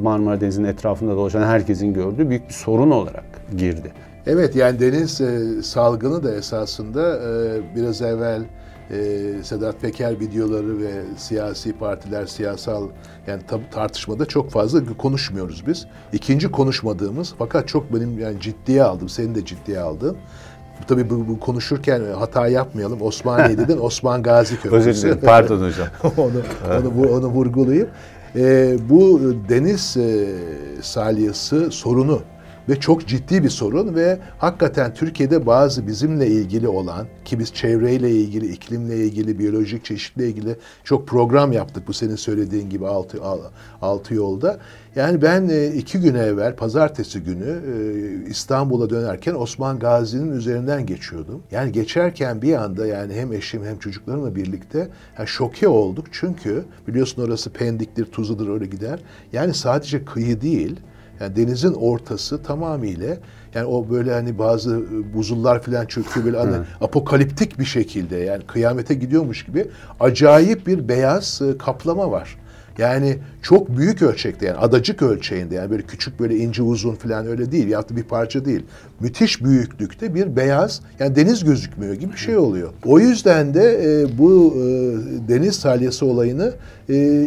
Marmara 0.03 0.41
Denizi'nin 0.41 0.69
etrafında 0.69 1.17
dolaşan 1.17 1.43
herkesin 1.43 1.95
gördüğü 1.95 2.29
büyük 2.29 2.49
bir 2.49 2.55
sorun 2.55 2.91
olarak 2.91 3.25
girdi. 3.57 3.93
Evet 4.27 4.57
yani 4.57 4.81
deniz 4.81 5.21
e, 5.21 5.63
salgını 5.63 6.25
da 6.25 6.35
esasında 6.35 7.17
e, 7.17 7.61
biraz 7.77 8.03
evvel 8.03 8.43
e, 8.91 9.33
Sedat 9.43 9.81
Peker 9.81 10.21
videoları 10.21 10.79
ve 10.79 10.93
siyasi 11.17 11.73
partiler, 11.73 12.27
siyasal 12.27 12.89
yani 13.27 13.43
tab- 13.43 13.71
tartışmada 13.71 14.27
çok 14.27 14.51
fazla 14.51 14.97
konuşmuyoruz 14.99 15.67
biz. 15.67 15.87
İkinci 16.13 16.51
konuşmadığımız 16.51 17.35
fakat 17.39 17.69
çok 17.69 17.95
benim 17.95 18.19
yani 18.19 18.41
ciddiye 18.41 18.83
aldım, 18.83 19.09
senin 19.09 19.35
de 19.35 19.45
ciddiye 19.45 19.81
aldın. 19.81 20.17
Tabii 20.89 21.11
bu, 21.11 21.29
bu 21.29 21.41
konuşurken 21.41 22.03
hata 22.19 22.49
yapmayalım. 22.49 23.03
Osmaniye 23.03 23.59
dedin, 23.59 23.79
Osman 23.79 24.23
Gazi 24.23 24.61
Köprüsü. 24.61 24.91
Özür 24.91 25.03
dilerim, 25.03 25.21
pardon 25.25 25.67
hocam. 25.67 25.89
onu, 26.17 26.43
onu, 26.81 27.13
onu 27.13 27.27
vurgulayayım. 27.27 27.89
Ee, 28.37 28.77
bu 28.89 29.35
deniz 29.49 29.97
e, 29.97 30.27
salyası 30.83 31.71
sorunu 31.71 32.21
ve 32.69 32.81
çok 32.81 33.07
ciddi 33.07 33.45
bir 33.45 33.49
sorun 33.49 33.95
ve 33.95 34.19
hakikaten 34.39 34.95
Türkiye'de 34.95 35.47
bazı 35.47 35.87
bizimle 35.87 36.27
ilgili 36.27 36.69
olan 36.69 37.07
ki 37.25 37.39
biz 37.39 37.55
çevreyle 37.55 38.11
ilgili, 38.11 38.47
iklimle 38.53 38.97
ilgili, 38.97 39.39
biyolojik 39.39 39.85
çeşitle 39.85 40.29
ilgili 40.29 40.57
çok 40.85 41.09
program 41.09 41.53
yaptık 41.53 41.89
bu 41.89 41.93
senin 41.93 42.17
söylediğin 42.17 42.71
gibi 42.71 42.87
altı, 42.87 43.23
al- 43.23 43.51
altı 43.83 44.15
yolda. 44.15 44.59
Yani 44.97 45.23
ben 45.23 45.49
e, 45.49 45.67
iki 45.67 46.01
gün 46.01 46.15
evvel 46.15 46.57
pazartesi 46.57 47.21
günü 47.21 47.61
e, 47.75 48.31
İstanbul'a 48.31 48.91
dönerken 48.91 49.35
Osman 49.35 49.79
Gazi'nin 49.79 50.33
üzerinden 50.33 50.87
geçiyordum. 50.87 51.43
Yani 51.51 51.73
geçerken 51.73 52.43
bir 52.43 52.55
anda 52.55 52.87
yani 52.87 53.15
hem 53.15 53.33
eşim 53.33 53.65
hem 53.65 53.79
çocuklarımla 53.79 54.35
birlikte 54.35 54.89
yani 55.19 55.29
şoke 55.29 55.69
olduk. 55.69 56.07
Çünkü 56.13 56.65
biliyorsun 56.89 57.23
orası 57.23 57.51
Pendik'tir, 57.51 58.05
Tuzlu'dur 58.05 58.49
öyle 58.49 58.67
gider. 58.67 59.01
Yani 59.33 59.55
sadece 59.55 60.05
kıyı 60.05 60.41
değil 60.41 60.81
yani 61.21 61.37
denizin 61.37 61.73
ortası 61.73 62.43
tamamıyla 62.43 63.17
yani 63.55 63.67
o 63.67 63.91
böyle 63.91 64.13
hani 64.13 64.39
bazı 64.39 64.83
buzullar 65.15 65.63
falan 65.63 65.87
çöküyor 65.87 66.27
böyle 66.27 66.39
hani 66.39 66.57
apokaliptik 66.81 67.59
bir 67.59 67.65
şekilde 67.65 68.17
yani 68.17 68.43
kıyamete 68.47 68.95
gidiyormuş 68.95 69.45
gibi 69.45 69.67
acayip 70.01 70.67
bir 70.67 70.89
beyaz 70.89 71.43
e, 71.43 71.59
kaplama 71.59 72.11
var. 72.11 72.37
Yani 72.79 73.19
çok 73.43 73.77
büyük 73.77 74.03
ölçekte 74.03 74.47
yani 74.47 74.57
adacık 74.57 75.03
ölçeğinde 75.03 75.55
yani 75.55 75.71
böyle 75.71 75.83
küçük 75.83 76.21
böyle 76.21 76.37
ince 76.37 76.63
uzun 76.63 76.95
falan 76.95 77.27
öyle 77.27 77.53
değil 77.53 77.69
ya 77.69 77.89
da 77.89 77.97
bir 77.97 78.03
parça 78.03 78.45
değil. 78.45 78.63
Müthiş 79.01 79.45
büyüklükte 79.45 80.15
bir 80.15 80.37
beyaz 80.37 80.81
yani 80.99 81.17
deniz 81.17 81.45
gözükmüyor 81.45 81.95
gibi 81.95 82.13
bir 82.13 82.19
şey 82.19 82.37
oluyor. 82.37 82.71
O 82.85 83.01
yüzden 83.01 83.55
de 83.55 83.81
e, 83.85 84.19
bu 84.19 84.55
e, 84.57 84.63
deniz 85.29 85.57
salyası 85.57 86.07
olayını 86.07 86.53
e, 86.91 87.27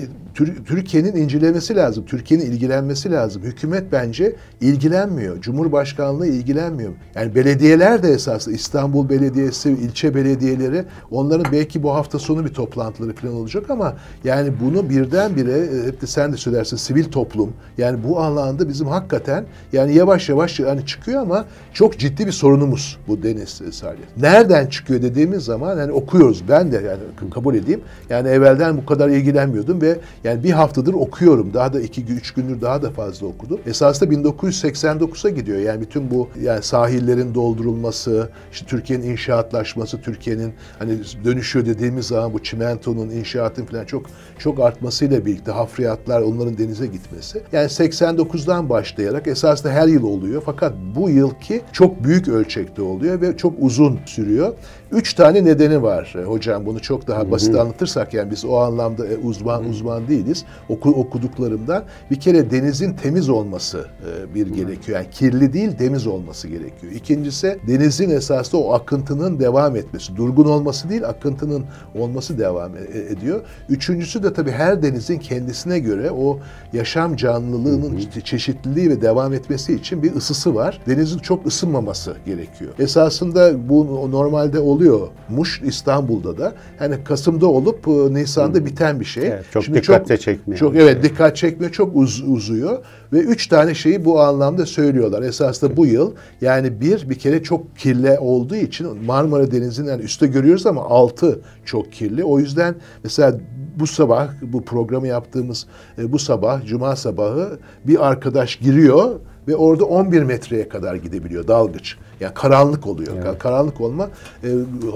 Türkiye'nin 0.66 1.16
incelemesi 1.16 1.76
lazım. 1.76 2.06
Türkiye'nin 2.06 2.46
ilgilenmesi 2.46 3.12
lazım. 3.12 3.44
Hükümet 3.44 3.92
bence 3.92 4.36
ilgilenmiyor. 4.62 5.42
Cumhurbaşkanlığı 5.42 6.28
ilgilenmiyor. 6.28 6.94
Yani 7.16 7.36
belediyeler 7.36 8.04
de 8.04 8.10
esasında 8.10 8.56
İstanbul 8.56 9.10
Belediyesi, 9.10 9.70
ilçe 9.70 10.16
belediyeleri 10.16 10.86
onların 11.12 11.52
belki 11.52 11.84
bu 11.84 11.94
hafta 11.94 12.20
sonu 12.20 12.46
bir 12.46 12.54
toplantıları 12.54 13.14
falan 13.14 13.34
olacak 13.34 13.70
ama 13.70 13.96
yani 14.24 14.54
bunu 14.64 14.90
birdenbire 14.90 15.58
e, 15.58 15.88
hep 15.88 16.02
de 16.02 16.08
sen 16.08 16.34
de 16.34 16.38
söylersin 16.38 16.78
sivil 16.78 17.04
toplum 17.04 17.54
yani 17.78 18.04
bu 18.04 18.20
alanda 18.20 18.70
bizim 18.70 18.88
hakikaten 18.88 19.46
yani 19.74 19.94
yavaş 19.94 20.30
yavaş 20.30 20.60
yani 20.60 20.86
çıkıyor 20.86 21.22
ama 21.22 21.46
çok 21.74 22.00
ciddi 22.00 22.28
bir 22.28 22.32
sorunumuz 22.32 22.98
bu 23.08 23.24
deniz 23.24 23.62
e, 23.68 23.72
salyası. 23.72 24.10
Nereden 24.18 24.68
çıkıyor 24.68 25.02
dediğimiz 25.02 25.44
zaman 25.44 25.78
yani 25.78 25.92
okuyoruz. 25.92 26.44
Ben 26.50 26.72
de 26.72 26.76
yani 26.76 27.30
kabul 27.34 27.56
edeyim. 27.56 27.82
Yani 28.10 28.30
evvelden 28.30 28.78
bu 28.78 28.86
kadar 28.86 29.10
ilgilenmiyordum 29.10 29.82
ve 29.82 30.00
yani 30.24 30.44
bir 30.44 30.52
haftadır 30.52 30.94
okuyorum. 30.94 31.54
Daha 31.54 31.74
da 31.74 31.82
iki, 31.82 32.04
üç 32.04 32.32
gündür 32.32 32.62
daha 32.62 32.82
da 32.82 32.92
fazla 32.92 33.28
okudum. 33.28 33.60
Esasında 33.66 34.14
1989'a 34.14 35.30
gidiyor. 35.30 35.60
Yani 35.60 35.82
bütün 35.82 36.12
bu 36.12 36.30
yani 36.42 36.64
sahillerin 36.64 37.36
doldurulması, 37.36 38.30
işte 38.52 38.66
Türkiye'nin 38.66 39.04
inşaatlaşması, 39.04 40.02
Türkiye'nin 40.02 40.54
hani 40.80 40.98
dönüşüyor 41.24 41.66
dediğimiz 41.66 42.06
zaman 42.08 42.34
bu 42.34 42.44
çimentonun, 42.44 43.10
inşaatın 43.10 43.66
falan 43.66 43.86
çok 43.86 44.06
çok 44.40 44.60
artmasıyla 44.60 45.26
birlikte 45.26 45.52
hafriyatlar 45.52 46.22
onların 46.22 46.58
denize 46.58 46.88
gitmesi. 46.88 47.42
Yani 47.52 47.68
89'dan 47.68 48.70
başlayarak 48.70 49.28
esasında 49.28 49.74
her 49.74 49.88
yıl 49.88 50.04
oluyor. 50.04 50.42
Fakat 50.46 50.74
bu 50.96 51.10
yılki 51.10 51.62
çok 51.72 52.04
büyük 52.04 52.28
ölçekte 52.28 52.82
oluyor 52.82 53.22
ve 53.22 53.38
çok 53.38 53.54
uzun 53.60 54.00
sürüyor. 54.06 54.54
Üç 54.92 55.14
tane 55.14 55.46
nedeni 55.46 55.84
var 55.84 56.14
e, 56.20 56.24
hocam. 56.24 56.66
Bunu 56.66 56.80
çok 56.80 57.08
daha 57.08 57.32
basit 57.32 57.56
anlatırsak 57.56 58.14
yani 58.14 58.32
biz 58.32 58.46
o 58.46 58.58
anlamda 58.58 59.08
e, 59.08 59.18
uzman 59.18 59.66
uzman 59.66 60.08
değiliz. 60.08 60.46
Oku, 60.70 60.90
okuduklarımdan 60.90 61.84
bir 62.12 62.20
kere 62.20 62.52
denizin 62.52 62.94
temiz 62.94 63.30
olması 63.30 63.86
e, 64.02 64.36
bir 64.36 64.48
gerekiyor. 64.48 64.98
Yani 64.98 65.10
kirli 65.12 65.54
değil 65.54 65.72
temiz 65.78 66.08
olması 66.08 66.48
gerekiyor. 66.48 66.94
İkincisi 66.94 67.60
denizin 67.68 68.10
esasında 68.10 68.62
o 68.62 68.74
akıntının 68.74 69.40
devam 69.40 69.76
etmesi. 69.76 70.16
Durgun 70.16 70.46
olması 70.46 70.90
değil 70.90 71.06
akıntının 71.08 71.66
olması 71.96 72.38
devam 72.40 72.72
ediyor. 73.10 73.42
Üçüncüsü 73.70 74.24
de 74.24 74.34
tabii 74.34 74.52
her 74.52 74.84
denizin 74.84 75.20
kendisine 75.20 75.80
göre 75.80 76.12
o 76.12 76.40
yaşam 76.74 77.16
canlılığının 77.16 77.98
çe- 77.98 78.22
çeşitliliği 78.24 78.90
ve 78.90 79.02
devam 79.02 79.34
etmesi 79.34 79.74
için 79.74 80.04
bir 80.04 80.16
ısısı 80.16 80.56
var. 80.56 80.82
Denizin 80.88 81.18
çok 81.20 81.48
ısınmaması 81.48 82.16
gerekiyor. 82.26 82.72
Esasında 82.80 83.70
bu 83.70 84.08
normalde 84.12 84.60
oluyormuş 84.80 85.62
İstanbul'da 85.66 86.38
da. 86.38 86.54
Yani 86.82 86.96
Kasım'da 87.04 87.48
olup 87.48 87.88
e, 87.88 88.14
Nisan'da 88.14 88.66
biten 88.66 89.00
bir 89.00 89.06
şey. 89.06 89.28
Evet, 89.28 89.46
çok 89.52 89.64
dikkat 89.74 90.10
de 90.10 90.18
çekmiyor. 90.18 90.60
Çok 90.60 90.76
evet 90.76 91.04
dikkat 91.04 91.36
çekmiyor, 91.36 91.72
çok 91.72 91.96
uz- 91.96 92.24
uzuyor 92.28 92.80
ve 93.14 93.20
üç 93.20 93.48
tane 93.48 93.76
şeyi 93.76 94.06
bu 94.06 94.22
anlamda 94.22 94.66
söylüyorlar. 94.66 95.22
Esasında 95.22 95.78
bu 95.78 95.86
yıl 95.86 96.12
yani 96.42 96.82
bir 96.82 97.10
bir 97.10 97.16
kere 97.16 97.44
çok 97.44 97.78
kirli 97.78 98.20
olduğu 98.20 98.56
için 98.56 99.06
Marmara 99.06 99.52
Denizi'nin 99.52 99.88
yani 99.88 100.02
üstte 100.04 100.28
görüyoruz 100.28 100.66
ama 100.66 100.82
altı 100.82 101.40
çok 101.66 101.92
kirli. 101.92 102.24
O 102.24 102.40
yüzden 102.40 102.76
mesela 103.04 103.40
bu 103.80 103.88
sabah 103.88 104.28
bu 104.42 104.66
programı 104.66 105.08
yaptığımız 105.08 105.68
e, 105.98 106.12
bu 106.12 106.20
sabah 106.20 106.66
cuma 106.66 106.96
sabahı 106.96 107.60
bir 107.88 108.08
arkadaş 108.08 108.56
giriyor 108.56 109.20
ve 109.50 109.56
orada 109.56 109.86
11 109.86 110.24
metreye 110.24 110.70
kadar 110.70 110.96
gidebiliyor 110.96 111.48
dalgıç. 111.48 111.96
Yani 112.20 112.34
karanlık 112.34 112.88
oluyor. 112.88 113.18
Ka- 113.18 113.38
Karanlık 113.38 113.82
olma 113.82 114.10
e, 114.44 114.50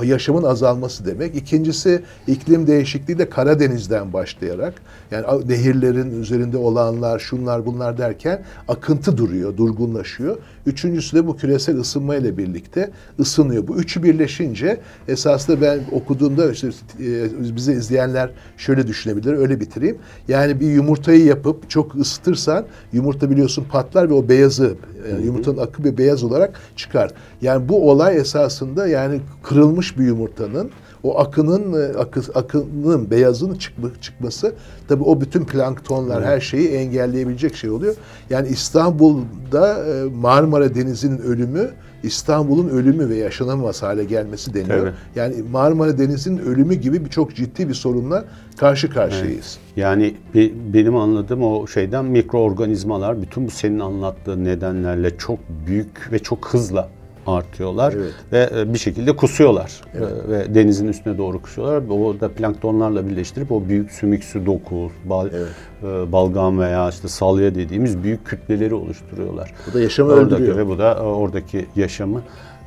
yaşamın 0.04 0.44
azalması 0.44 1.06
demek. 1.06 1.36
İkincisi 1.36 2.02
iklim 2.28 2.68
değişikliği 2.68 3.18
de 3.18 3.30
Karadeniz'den 3.30 4.14
başlayarak 4.14 4.74
yani 5.12 5.26
nehirlerin 5.50 6.22
üzerinde 6.22 6.58
olanlar, 6.58 7.20
şunlar 7.20 7.66
bunlar 7.66 7.98
derken 7.98 8.44
akıntı 8.68 9.18
duruyor, 9.18 9.58
durgunlaşıyor. 9.58 10.38
Üçüncüsü 10.66 11.18
de 11.18 11.28
bu 11.28 11.38
küresel 11.38 11.78
ısınma 11.78 12.16
ile 12.16 12.38
birlikte 12.38 12.92
ısınıyor. 13.20 13.68
Bu 13.68 13.76
üçü 13.76 14.04
birleşince 14.04 14.80
esasında 15.08 15.62
ben 15.62 15.80
okuduğumda 15.92 16.52
işte 16.52 16.68
e, 17.00 17.56
bize 17.56 17.74
izleyenler 17.74 18.30
şöyle 18.58 18.88
düşünebilir, 18.88 19.34
öyle 19.34 19.60
bitireyim. 19.60 19.98
Yani 20.28 20.60
bir 20.60 20.68
yumurtayı 20.68 21.26
yapıp 21.26 21.70
çok 21.70 21.96
ısıtırsan 21.96 22.66
yumurta 22.94 23.30
biliyorsun 23.30 23.66
patlar 23.72 24.10
ve 24.10 24.14
o 24.14 24.30
beyazı 24.44 24.76
yani 25.12 25.26
yumurtanın 25.26 25.58
akı 25.58 25.84
bir 25.84 25.98
beyaz 25.98 26.24
olarak 26.24 26.60
çıkar. 26.76 27.12
Yani 27.42 27.70
bu 27.70 27.92
olay 27.92 28.18
esasında 28.18 28.88
yani 28.88 29.20
kırılmış 29.44 29.98
bir 29.98 30.04
yumurtanın 30.04 30.72
o 31.04 31.20
akının 31.20 31.74
e, 31.74 31.98
akı, 31.98 32.22
akının 32.36 33.12
beyazının 33.12 33.56
çıkma, 33.56 33.90
çıkması 34.02 34.54
tabii 34.88 35.04
o 35.04 35.22
bütün 35.22 35.46
planktonlar 35.46 36.26
her 36.26 36.40
şeyi 36.40 36.70
engelleyebilecek 36.70 37.56
şey 37.56 37.70
oluyor. 37.70 37.96
Yani 38.30 38.48
İstanbul'da 38.48 39.86
e, 39.86 40.04
Marmara 40.04 40.76
Denizi'nin 40.76 41.18
ölümü 41.18 41.70
İstanbul'un 42.04 42.70
ölümü 42.70 43.10
ve 43.10 43.16
yaşanamaz 43.16 43.84
hale 43.84 44.04
gelmesi 44.04 44.54
deniyor. 44.54 44.80
Tabii. 44.80 44.92
Yani 45.16 45.36
Marmara 45.52 45.98
Denizi'nin 45.98 46.38
ölümü 46.38 46.74
gibi 46.76 47.10
çok 47.10 47.36
ciddi 47.36 47.70
bir 47.70 47.74
sorunla 47.74 48.26
karşı 48.58 48.90
karşıyayız. 48.90 49.58
Yani 49.76 50.14
be- 50.36 50.74
benim 50.74 50.96
anladığım 50.96 51.44
o 51.44 51.68
şeyden 51.68 52.06
mikroorganizmalar 52.06 53.22
bütün 53.22 53.48
bu 53.48 53.52
senin 53.52 53.80
anlattığın 53.80 54.44
nedenlerle 54.46 55.18
çok 55.18 55.40
büyük 55.68 56.10
ve 56.12 56.20
çok 56.20 56.48
hızla 56.54 56.90
artıyorlar 57.28 57.94
Evet. 57.98 58.14
ve 58.32 58.50
e, 58.60 58.74
bir 58.74 58.80
şekilde 58.80 59.16
kusuyorlar 59.16 59.82
E, 59.94 60.00
ve 60.32 60.56
denizin 60.56 60.88
üstüne 60.88 61.18
doğru 61.18 61.42
kusuyorlar. 61.42 61.84
O 61.90 62.20
da 62.20 62.30
planktonlarla 62.32 63.10
birleştirip 63.10 63.52
o 63.52 63.64
büyük 63.70 63.92
sümüksü 63.92 64.46
doku, 64.46 64.92
bal, 65.06 65.30
Evet. 65.34 65.48
e, 65.84 66.12
balgam 66.12 66.60
veya 66.60 66.90
işte 66.90 67.08
salya 67.08 67.56
dediğimiz 67.56 68.04
büyük 68.04 68.26
kütleleri 68.26 68.74
oluşturuyorlar. 68.74 69.54
Bu 69.70 69.74
da 69.74 69.82
yaşamı 69.82 70.12
Oradaki 70.14 70.36
öldürüyor. 70.36 70.58
ve 70.58 70.68
bu 70.68 70.78
da 70.78 70.96
oradaki 70.96 71.66
yaşamı 71.76 72.22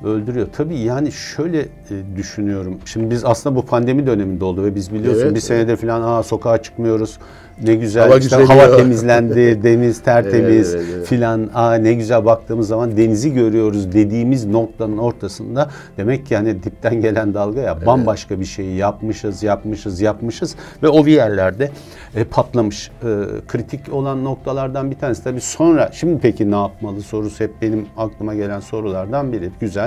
öldürüyor. 0.05 0.47
Tabii 0.57 0.79
yani 0.79 1.13
şöyle 1.13 1.61
e, 1.61 1.67
düşünüyorum. 2.17 2.79
Şimdi 2.85 3.11
biz 3.11 3.25
aslında 3.25 3.57
bu 3.57 3.67
pandemi 3.67 4.07
döneminde 4.07 4.45
oldu 4.45 4.65
ve 4.65 4.75
biz 4.75 4.95
biliyorsun 4.95 5.23
Evet, 5.23 5.35
bir 5.35 5.41
senedir 5.41 5.77
falan 5.77 6.03
aa 6.03 6.23
sokağa 6.23 6.63
çıkmıyoruz. 6.63 7.19
Ne 7.63 7.75
güzel 7.75 8.09
Hava 8.09 8.19
işte 8.19 8.37
hava 8.37 8.77
temizlendi, 8.77 9.59
deniz 9.63 10.03
tertemiz 10.03 10.75
Evet, 10.75 10.85
evet, 10.85 10.95
evet. 10.97 11.07
filan. 11.07 11.51
Aa 11.55 11.75
ne 11.75 11.95
güzel 11.95 12.25
baktığımız 12.25 12.69
zaman 12.69 12.97
denizi 12.97 13.35
görüyoruz 13.35 13.93
dediğimiz 13.93 14.47
noktanın 14.47 14.99
ortasında 14.99 15.71
demek 15.97 16.27
ki 16.27 16.35
yani 16.35 16.63
dipten 16.63 17.01
gelen 17.01 17.35
dalga 17.35 17.61
ya 17.61 17.87
bambaşka 17.87 18.41
bir 18.41 18.45
şeyi 18.45 18.77
yapmışız, 18.77 19.43
yapmışız, 19.43 20.01
yapmışız 20.01 20.57
ve 20.83 20.89
o 20.89 21.07
bir 21.07 21.13
yerlerde 21.13 21.71
e, 22.15 22.25
patlamış. 22.25 22.91
E, 23.03 23.09
kritik 23.49 23.93
olan 23.93 24.25
noktalardan 24.25 24.91
bir 24.91 24.97
tanesi 24.97 25.25
tabii 25.25 25.41
sonra 25.41 25.91
şimdi 25.93 26.21
peki 26.23 26.51
ne 26.51 26.57
yapmalı 26.57 27.01
sorusu 27.01 27.45
hep 27.45 27.63
benim 27.63 27.87
aklıma 27.97 28.35
gelen 28.35 28.61
sorulardan 28.61 29.33
biri. 29.33 29.51
Güzel. 29.61 29.86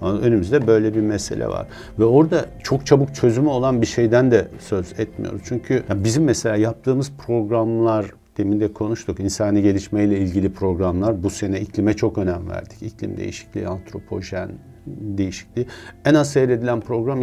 Ama 0.00 0.18
Önümüzde 0.18 0.66
böyle 0.66 0.94
bir 0.94 1.00
mesele 1.00 1.48
var. 1.48 1.66
Ve 1.98 2.04
orada 2.04 2.46
çok 2.62 2.86
çabuk 2.86 3.14
çözümü 3.14 3.48
olan 3.48 3.82
bir 3.82 3.86
şeyden 3.86 4.30
de 4.30 4.48
söz 4.58 5.00
etmiyoruz. 5.00 5.42
Çünkü 5.44 5.82
bizim 5.94 6.24
mesela 6.24 6.56
yaptığımız 6.56 7.12
programlar 7.26 8.06
demin 8.38 8.60
de 8.60 8.72
konuştuk. 8.72 9.20
İnsani 9.20 9.62
gelişmeyle 9.62 10.18
ilgili 10.18 10.52
programlar. 10.52 11.22
Bu 11.22 11.30
sene 11.30 11.60
iklime 11.60 11.94
çok 11.94 12.18
önem 12.18 12.48
verdik. 12.48 12.82
İklim 12.82 13.16
değişikliği, 13.16 13.68
antropojen 13.68 14.50
değişikliği. 14.86 15.66
En 16.04 16.14
az 16.14 16.32
seyredilen 16.32 16.80
program 16.80 17.22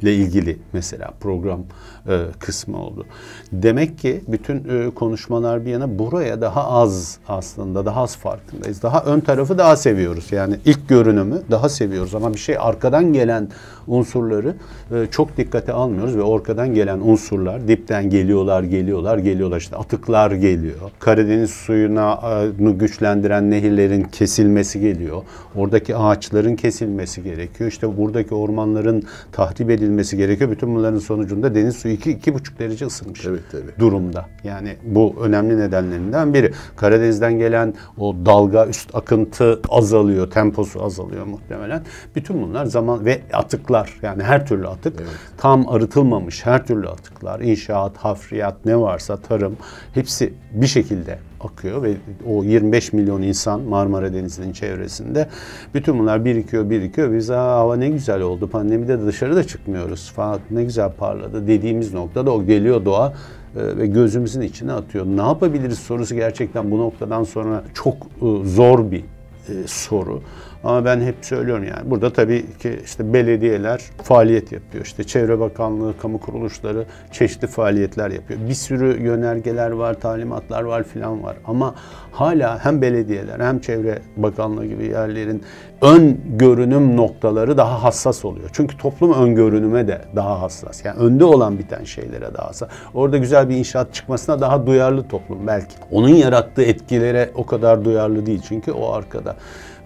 iklimle 0.00 0.14
ilgili 0.14 0.58
mesela 0.72 1.10
program 1.20 1.60
e, 2.08 2.18
kısmı 2.38 2.82
oldu. 2.82 3.06
Demek 3.52 3.98
ki 3.98 4.20
bütün 4.28 4.56
e, 4.56 4.90
konuşmalar 4.90 5.66
bir 5.66 5.70
yana 5.70 5.98
buraya 5.98 6.40
daha 6.40 6.70
az 6.70 7.18
aslında 7.28 7.86
daha 7.86 8.02
az 8.02 8.16
farkındayız. 8.16 8.82
Daha 8.82 9.02
ön 9.04 9.20
tarafı 9.20 9.58
daha 9.58 9.76
seviyoruz. 9.76 10.32
Yani 10.32 10.56
ilk 10.64 10.88
görünümü 10.88 11.42
daha 11.50 11.68
seviyoruz 11.68 12.14
ama 12.14 12.34
bir 12.34 12.38
şey 12.38 12.56
arkadan 12.58 13.12
gelen 13.12 13.48
unsurları 13.86 14.54
e, 14.94 15.06
çok 15.10 15.36
dikkate 15.36 15.72
almıyoruz 15.72 16.16
ve 16.16 16.34
arkadan 16.34 16.74
gelen 16.74 17.00
unsurlar 17.00 17.68
dipten 17.68 18.10
geliyorlar, 18.10 18.62
geliyorlar, 18.62 19.18
geliyorlar. 19.18 19.58
İşte 19.58 19.76
atıklar 19.76 20.30
geliyor. 20.30 20.90
Karadeniz 20.98 21.50
suyuna 21.50 22.20
e, 22.60 22.70
güçlendiren 22.70 23.50
nehirlerin 23.50 24.02
kesilmesi 24.02 24.80
geliyor. 24.80 25.22
Oradaki 25.56 25.96
ağaçların 25.96 26.56
kesilmesi 26.56 27.22
gerekiyor. 27.22 27.70
İşte 27.70 27.96
buradaki 27.96 28.34
ormanların 28.34 29.04
tahrip 29.32 29.70
edilmesi 29.70 29.89
gerekiyor. 29.96 30.50
Bütün 30.50 30.74
bunların 30.74 30.98
sonucunda 30.98 31.54
deniz 31.54 31.76
suyu 31.76 31.94
iki, 31.94 32.10
iki 32.10 32.34
buçuk 32.34 32.58
derece 32.58 32.86
ısınmış 32.86 33.26
Evet, 33.26 33.40
tabii. 33.52 33.78
durumda. 33.78 34.26
Yani 34.44 34.76
bu 34.84 35.14
önemli 35.20 35.58
nedenlerinden 35.58 36.34
biri. 36.34 36.52
Karadeniz'den 36.76 37.38
gelen 37.38 37.74
o 37.98 38.16
dalga 38.26 38.66
üst 38.66 38.94
akıntı 38.94 39.60
azalıyor, 39.68 40.30
temposu 40.30 40.84
azalıyor 40.84 41.26
muhtemelen. 41.26 41.82
Bütün 42.16 42.42
bunlar 42.42 42.64
zaman 42.64 43.04
ve 43.04 43.20
atıklar 43.32 43.98
yani 44.02 44.22
her 44.22 44.46
türlü 44.46 44.68
atık 44.68 45.02
tam 45.36 45.68
arıtılmamış 45.68 46.46
her 46.46 46.66
türlü 46.66 46.88
atıklar, 46.88 47.40
inşaat, 47.40 47.96
hafriyat 47.96 48.64
ne 48.64 48.80
varsa 48.80 49.16
tarım 49.16 49.56
hepsi 49.94 50.34
bir 50.52 50.66
şekilde 50.66 51.18
akıyor 51.40 51.82
ve 51.82 51.94
o 52.28 52.44
25 52.44 52.92
milyon 52.92 53.22
insan 53.22 53.60
Marmara 53.60 54.14
Denizi'nin 54.14 54.52
çevresinde 54.52 55.28
bütün 55.74 55.98
bunlar 55.98 56.24
birikiyor 56.24 56.70
birikiyor. 56.70 57.12
Biz 57.12 57.30
Aa, 57.30 57.56
hava 57.56 57.76
ne 57.76 57.88
güzel 57.88 58.20
oldu 58.20 58.48
pandemide 58.48 58.98
de 58.98 59.06
dışarıda 59.06 59.44
çıkmıyoruz 59.44 60.12
falan 60.12 60.40
ne 60.50 60.64
güzel 60.64 60.92
parladı 60.92 61.46
dediğimiz 61.46 61.94
noktada 61.94 62.30
o 62.30 62.44
geliyor 62.44 62.84
doğa 62.84 63.12
e, 63.56 63.76
ve 63.76 63.86
gözümüzün 63.86 64.40
içine 64.40 64.72
atıyor. 64.72 65.06
Ne 65.06 65.22
yapabiliriz 65.22 65.78
sorusu 65.78 66.14
gerçekten 66.14 66.70
bu 66.70 66.78
noktadan 66.78 67.24
sonra 67.24 67.64
çok 67.74 67.96
e, 67.96 68.44
zor 68.44 68.90
bir 68.90 69.04
e, 69.48 69.66
soru. 69.66 70.22
Ama 70.64 70.84
ben 70.84 71.00
hep 71.00 71.14
söylüyorum 71.22 71.64
yani 71.64 71.90
burada 71.90 72.12
tabii 72.12 72.46
ki 72.58 72.80
işte 72.84 73.12
belediyeler 73.12 73.80
faaliyet 74.02 74.52
yapıyor. 74.52 74.84
İşte 74.84 75.04
Çevre 75.04 75.40
Bakanlığı, 75.40 75.98
kamu 75.98 76.20
kuruluşları 76.20 76.84
çeşitli 77.12 77.46
faaliyetler 77.46 78.10
yapıyor. 78.10 78.40
Bir 78.48 78.54
sürü 78.54 79.02
yönergeler 79.02 79.70
var, 79.70 79.94
talimatlar 79.94 80.62
var 80.62 80.82
filan 80.82 81.22
var. 81.22 81.36
Ama 81.44 81.74
hala 82.12 82.64
hem 82.64 82.82
belediyeler 82.82 83.40
hem 83.40 83.58
Çevre 83.58 83.98
Bakanlığı 84.16 84.66
gibi 84.66 84.86
yerlerin 84.86 85.42
ön 85.82 86.20
görünüm 86.26 86.96
noktaları 86.96 87.56
daha 87.56 87.82
hassas 87.82 88.24
oluyor. 88.24 88.50
Çünkü 88.52 88.76
toplum 88.76 89.12
ön 89.12 89.34
görünüme 89.34 89.88
de 89.88 90.00
daha 90.16 90.42
hassas. 90.42 90.84
Yani 90.84 90.98
önde 90.98 91.24
olan 91.24 91.58
biten 91.58 91.84
şeylere 91.84 92.34
daha 92.34 92.48
hassas. 92.48 92.68
Orada 92.94 93.18
güzel 93.18 93.48
bir 93.48 93.56
inşaat 93.56 93.94
çıkmasına 93.94 94.40
daha 94.40 94.66
duyarlı 94.66 95.08
toplum 95.08 95.46
belki. 95.46 95.74
Onun 95.90 96.08
yarattığı 96.08 96.62
etkilere 96.62 97.30
o 97.34 97.46
kadar 97.46 97.84
duyarlı 97.84 98.26
değil. 98.26 98.42
Çünkü 98.48 98.72
o 98.72 98.92
arkada. 98.92 99.36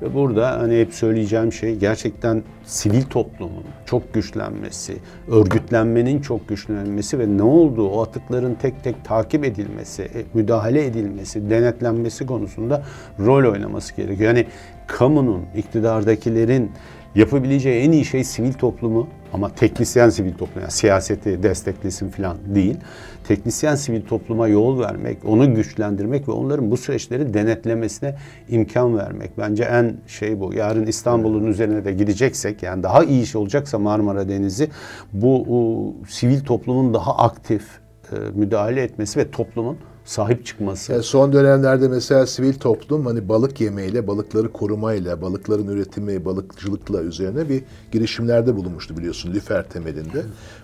Ve 0.02 0.14
burada 0.14 0.60
hani 0.60 0.80
hep 0.80 0.94
söyleyeceğim 0.94 1.52
şey 1.52 1.76
gerçekten 1.76 2.42
sivil 2.64 3.02
toplumun 3.02 3.64
çok 3.86 4.14
güçlenmesi, 4.14 4.96
örgütlenmenin 5.28 6.20
çok 6.20 6.48
güçlenmesi 6.48 7.18
ve 7.18 7.36
ne 7.36 7.42
olduğu 7.42 7.88
o 7.88 8.02
atıkların 8.02 8.54
tek 8.54 8.84
tek 8.84 9.04
takip 9.04 9.44
edilmesi, 9.44 10.02
e, 10.02 10.24
müdahale 10.34 10.86
edilmesi, 10.86 11.50
denetlenmesi 11.50 12.26
konusunda 12.26 12.82
rol 13.20 13.52
oynaması 13.52 13.96
gerekiyor. 13.96 14.34
Yani 14.34 14.46
kamunun, 14.86 15.42
iktidardakilerin 15.56 16.70
yapabileceği 17.14 17.82
en 17.82 17.92
iyi 17.92 18.04
şey 18.04 18.24
sivil 18.24 18.52
toplumu 18.52 19.08
ama 19.34 19.48
teknisyen 19.48 20.08
sivil 20.08 20.32
toplum 20.32 20.62
yani 20.62 20.70
siyaseti 20.70 21.42
desteklesin 21.42 22.08
falan 22.08 22.36
değil. 22.46 22.76
Teknisyen 23.28 23.74
sivil 23.74 24.02
topluma 24.02 24.48
yol 24.48 24.80
vermek, 24.80 25.18
onu 25.24 25.54
güçlendirmek 25.54 26.28
ve 26.28 26.32
onların 26.32 26.70
bu 26.70 26.76
süreçleri 26.76 27.34
denetlemesine 27.34 28.16
imkan 28.48 28.98
vermek. 28.98 29.38
Bence 29.38 29.64
en 29.64 29.96
şey 30.06 30.40
bu. 30.40 30.54
Yarın 30.54 30.86
İstanbul'un 30.86 31.46
üzerine 31.46 31.84
de 31.84 31.92
gideceksek 31.92 32.62
yani 32.62 32.82
daha 32.82 33.04
iyi 33.04 33.22
iş 33.22 33.36
olacaksa 33.36 33.78
Marmara 33.78 34.28
Denizi 34.28 34.68
bu 35.12 35.94
sivil 36.08 36.40
toplumun 36.40 36.94
daha 36.94 37.16
aktif 37.16 37.62
e, 38.12 38.16
müdahale 38.34 38.82
etmesi 38.82 39.20
ve 39.20 39.30
toplumun 39.30 39.78
sahip 40.04 40.46
çıkması. 40.46 40.92
Yani 40.92 41.02
son 41.02 41.32
dönemlerde 41.32 41.88
mesela 41.88 42.26
sivil 42.26 42.54
toplum 42.54 43.06
hani 43.06 43.28
balık 43.28 43.60
yemeyle, 43.60 44.06
balıkları 44.06 44.52
korumayla, 44.52 45.22
balıkların 45.22 45.66
üretimi, 45.68 46.24
balıkçılıkla 46.24 47.02
üzerine 47.02 47.48
bir 47.48 47.62
girişimlerde 47.92 48.56
bulunmuştu 48.56 48.96
biliyorsun 48.96 49.32
Lüfer 49.34 49.68
temelinde. 49.68 50.22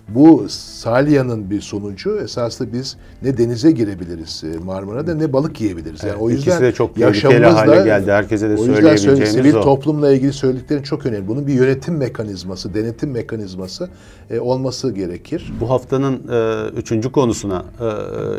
Bu 0.09 0.45
Salya'nın 0.49 1.49
bir 1.49 1.61
sonucu 1.61 2.17
esasında 2.23 2.73
biz 2.73 2.97
ne 3.21 3.37
denize 3.37 3.71
girebiliriz 3.71 4.43
e, 4.43 4.57
Marmara'da 4.57 5.15
ne 5.15 5.33
balık 5.33 5.61
yiyebiliriz. 5.61 6.03
Yani 6.03 6.11
Evet, 6.11 6.21
o 6.21 6.29
ikisi 6.31 6.49
yüzden 6.49 6.63
de 6.65 6.71
çok 6.71 6.97
yaşamımızda- 6.97 7.55
hale 7.55 7.83
geldi. 7.85 8.11
Herkese 8.11 8.49
de 8.49 8.55
o 8.55 8.65
yüzden 8.65 8.95
söyle- 8.95 9.25
sivil 9.25 9.53
o. 9.53 9.61
toplumla 9.61 10.11
ilgili 10.13 10.33
söylediklerin 10.33 10.81
çok 10.83 11.05
önemli. 11.05 11.27
Bunun 11.27 11.47
bir 11.47 11.53
yönetim 11.53 11.97
mekanizması, 11.97 12.73
denetim 12.73 13.11
mekanizması 13.11 13.89
e, 14.29 14.39
olması 14.39 14.91
gerekir. 14.91 15.53
Bu 15.61 15.69
haftanın 15.69 16.21
e, 16.31 16.69
üçüncü 16.79 17.11
konusuna 17.11 17.65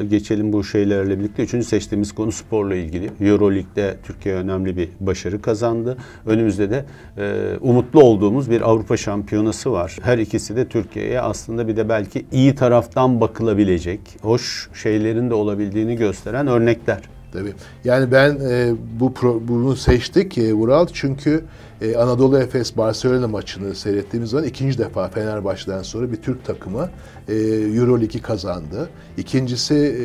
e, 0.00 0.04
geçelim 0.04 0.52
bu 0.52 0.64
şeylerle 0.92 1.18
birlikte. 1.18 1.42
Üçüncü 1.42 1.66
seçtiğimiz 1.66 2.12
konu 2.12 2.33
sporla 2.33 2.74
ilgili. 2.74 3.11
Euroleague'de 3.20 3.96
Türkiye 4.02 4.35
önemli 4.35 4.76
bir 4.76 4.88
başarı 5.00 5.42
kazandı. 5.42 5.96
Önümüzde 6.26 6.70
de 6.70 6.85
e, 7.18 7.57
umutlu 7.61 8.02
olduğumuz 8.02 8.50
bir 8.50 8.61
Avrupa 8.61 8.96
şampiyonası 8.96 9.72
var. 9.72 9.96
Her 10.02 10.18
ikisi 10.18 10.57
de 10.57 10.68
Türkiye'ye 10.68 11.20
aslında 11.20 11.68
bir 11.68 11.76
de 11.76 11.88
belki 11.88 12.26
iyi 12.33 12.55
taraftan 12.55 13.20
bakılabilecek, 13.20 14.00
hoş 14.22 14.70
şeylerin 14.74 15.31
de 15.31 15.35
olabildiğini 15.35 15.96
gösteren 15.96 16.46
örnekler. 16.46 17.00
Tabii. 17.33 17.52
Yani 17.85 18.12
ben 18.12 18.38
e, 18.50 18.72
bu 19.00 19.07
pro- 19.07 19.48
bunu 19.48 19.76
seçtik 19.76 20.38
e, 20.38 20.52
Vural 20.52 20.87
çünkü 20.92 21.44
e, 21.81 21.96
Anadolu 21.96 22.38
Efes 22.38 22.76
Barcelona 22.76 23.28
maçını 23.28 23.74
seyrettiğimiz 23.74 24.31
zaman 24.31 24.46
ikinci 24.46 24.78
defa 24.78 25.09
Fenerbahçe'den 25.09 25.83
sonra 25.83 26.12
bir 26.12 26.16
Türk 26.16 26.44
takımı 26.44 26.90
e, 27.28 27.35
EuroLeague'i 27.35 28.22
kazandı. 28.22 28.88
İkincisi 29.16 29.74
e, 29.74 30.05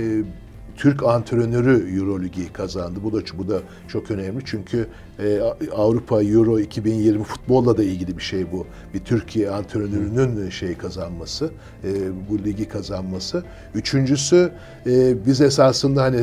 Türk 0.77 1.03
antrenörü 1.03 1.95
EuroLeague'i 1.95 2.53
kazandı. 2.53 2.99
Bu 3.03 3.13
da 3.13 3.19
bu 3.37 3.49
da 3.49 3.61
çok 3.87 4.11
önemli 4.11 4.41
çünkü 4.45 4.87
e, 5.19 5.41
Avrupa 5.75 6.23
Euro 6.23 6.59
2020 6.59 7.23
futbolla 7.23 7.77
da 7.77 7.83
ilgili 7.83 8.17
bir 8.17 8.23
şey 8.23 8.51
bu. 8.51 8.65
Bir 8.93 8.99
Türkiye 8.99 9.49
antrenörünün 9.49 10.49
şey 10.49 10.77
kazanması, 10.77 11.51
e, 11.83 11.89
bu 12.29 12.39
ligi 12.39 12.67
kazanması. 12.67 13.43
Üçüncüsü 13.75 14.51
e, 14.85 15.25
biz 15.25 15.41
esasında 15.41 16.03
hani 16.03 16.21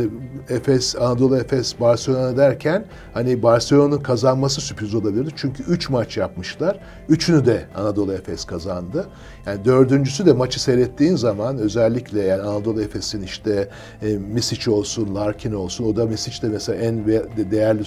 Efes, 0.48 0.96
Anadolu 0.96 1.36
Efes, 1.36 1.80
Barcelona 1.80 2.36
derken 2.36 2.84
hani 3.14 3.42
Barcelona'nın 3.42 4.02
kazanması 4.02 4.60
sürpriz 4.60 4.94
olabilirdi. 4.94 5.30
Çünkü 5.36 5.62
üç 5.62 5.90
maç 5.90 6.16
yapmışlar. 6.16 6.78
Üçünü 7.08 7.46
de 7.46 7.64
Anadolu 7.74 8.12
Efes 8.12 8.44
kazandı. 8.44 9.06
Yani 9.46 9.64
dördüncüsü 9.64 10.26
de 10.26 10.32
maçı 10.32 10.62
seyrettiğin 10.62 11.16
zaman 11.16 11.58
özellikle 11.58 12.22
yani 12.22 12.42
Anadolu 12.42 12.82
Efes'in 12.82 13.22
işte 13.22 13.68
e, 14.02 14.16
Misic 14.16 14.70
olsun, 14.70 15.14
Larkin 15.14 15.52
olsun. 15.52 15.84
O 15.84 15.96
da 15.96 16.06
Misic 16.06 16.42
de 16.42 16.48
mesela 16.48 16.78
en 16.78 17.06
değerli 17.50 17.82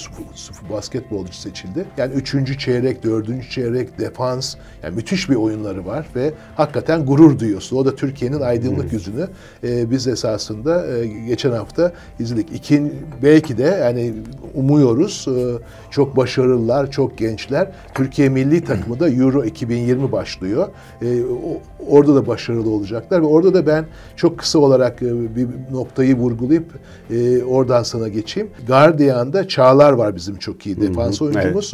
basket 0.72 0.97
basketbolcu 0.98 1.34
seçildi. 1.34 1.86
Yani 1.98 2.14
üçüncü 2.14 2.58
çeyrek, 2.58 3.04
dördüncü 3.04 3.50
çeyrek, 3.50 4.00
defans, 4.00 4.56
yani 4.84 4.96
müthiş 4.96 5.30
bir 5.30 5.36
oyunları 5.36 5.86
var 5.86 6.08
ve 6.16 6.34
hakikaten 6.56 7.06
gurur 7.06 7.40
duyuyorsun. 7.40 7.78
O 7.78 7.86
da 7.86 7.96
Türkiye'nin 7.96 8.42
aydınlık 8.42 8.94
yüzünü 8.94 9.28
e, 9.64 9.92
biz 9.92 10.08
esasında 10.08 10.88
e, 10.88 11.08
geçen 11.08 11.52
hafta 11.52 11.92
izledik. 12.20 12.52
İkin, 12.54 12.94
belki 13.24 13.58
de 13.58 13.80
yani 13.82 14.14
umuyoruz 14.56 15.28
e, 15.28 15.64
çok 15.92 16.18
başarılılar, 16.18 16.92
çok 16.92 17.18
gençler. 17.18 17.72
Türkiye 17.94 18.30
milli 18.30 18.64
takımı 18.64 19.00
da 19.00 19.10
Euro 19.10 19.44
2020 19.46 20.12
başlıyor. 20.12 20.68
E, 21.02 21.24
o, 21.24 21.62
orada 21.90 22.16
da 22.16 22.28
başarılı 22.28 22.70
olacaklar 22.70 23.22
ve 23.22 23.26
orada 23.26 23.54
da 23.54 23.68
ben 23.68 23.86
çok 24.16 24.38
kısa 24.38 24.60
olarak 24.60 25.02
e, 25.02 25.36
bir 25.36 25.48
noktayı 25.72 26.16
vurgulayıp 26.16 26.66
e, 27.12 27.44
oradan 27.44 27.84
sana 27.84 28.08
geçeyim. 28.08 28.50
Guardian'da 28.68 29.48
Çağlar 29.48 29.92
var 29.92 30.16
bizim 30.16 30.36
çok 30.36 30.66
iyi 30.66 30.82
defans 30.90 31.22
oyuncumuz. 31.22 31.74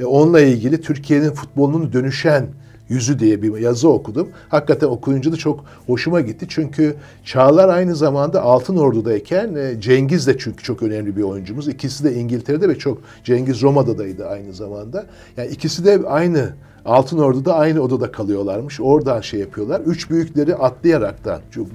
E, 0.00 0.04
onunla 0.04 0.40
ilgili 0.40 0.80
Türkiye'nin 0.80 1.30
futbolunun 1.30 1.92
dönüşen 1.92 2.46
yüzü 2.88 3.18
diye 3.18 3.42
bir 3.42 3.58
yazı 3.58 3.88
okudum. 3.88 4.28
Hakikaten 4.48 4.86
okuyunca 4.86 5.32
da 5.32 5.36
çok 5.36 5.64
hoşuma 5.86 6.20
gitti. 6.20 6.46
Çünkü 6.48 6.94
Çağlar 7.24 7.68
aynı 7.68 7.96
zamanda 7.96 8.42
Altın 8.42 8.76
Ordu'dayken 8.76 9.54
e, 9.54 9.80
Cengiz 9.80 10.26
de 10.26 10.38
çünkü 10.38 10.62
çok 10.62 10.82
önemli 10.82 11.16
bir 11.16 11.22
oyuncumuz. 11.22 11.68
İkisi 11.68 12.04
de 12.04 12.14
İngiltere'de 12.14 12.68
ve 12.68 12.78
çok 12.78 12.98
Cengiz 13.24 13.62
Roma'daydı 13.62 14.28
aynı 14.28 14.52
zamanda. 14.52 15.06
Yani 15.36 15.50
ikisi 15.50 15.84
de 15.84 16.00
aynı 16.06 16.52
Altın 16.84 17.18
Ordu'da 17.18 17.54
aynı 17.54 17.80
odada 17.80 18.12
kalıyorlarmış. 18.12 18.80
Oradan 18.80 19.20
şey 19.20 19.40
yapıyorlar. 19.40 19.80
Üç 19.80 20.10
büyükleri 20.10 20.54
atlayaraktan 20.54 21.40
çok, 21.50 21.66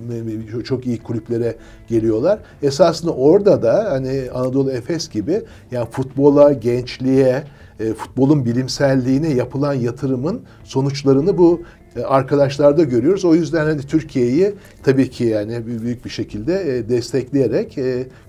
çok 0.65 0.87
iyi 0.87 1.03
kulüplere 1.03 1.55
geliyorlar. 1.87 2.39
Esasında 2.61 3.11
orada 3.11 3.61
da 3.61 3.87
hani 3.91 4.23
Anadolu 4.33 4.71
Efes 4.71 5.09
gibi 5.09 5.41
yani 5.71 5.87
futbola, 5.91 6.53
gençliğe, 6.53 7.43
e, 7.79 7.93
futbolun 7.93 8.45
bilimselliğine 8.45 9.33
yapılan 9.33 9.73
yatırımın 9.73 10.41
sonuçlarını 10.63 11.37
bu 11.37 11.61
e, 11.95 12.01
arkadaşlarda 12.01 12.83
görüyoruz. 12.83 13.25
O 13.25 13.35
yüzden 13.35 13.65
hani 13.65 13.81
Türkiye'yi 13.81 14.53
tabii 14.83 15.09
ki 15.09 15.23
yani 15.23 15.67
büyük 15.83 16.05
bir 16.05 16.09
şekilde 16.09 16.77
e, 16.77 16.89
destekleyerek 16.89 17.77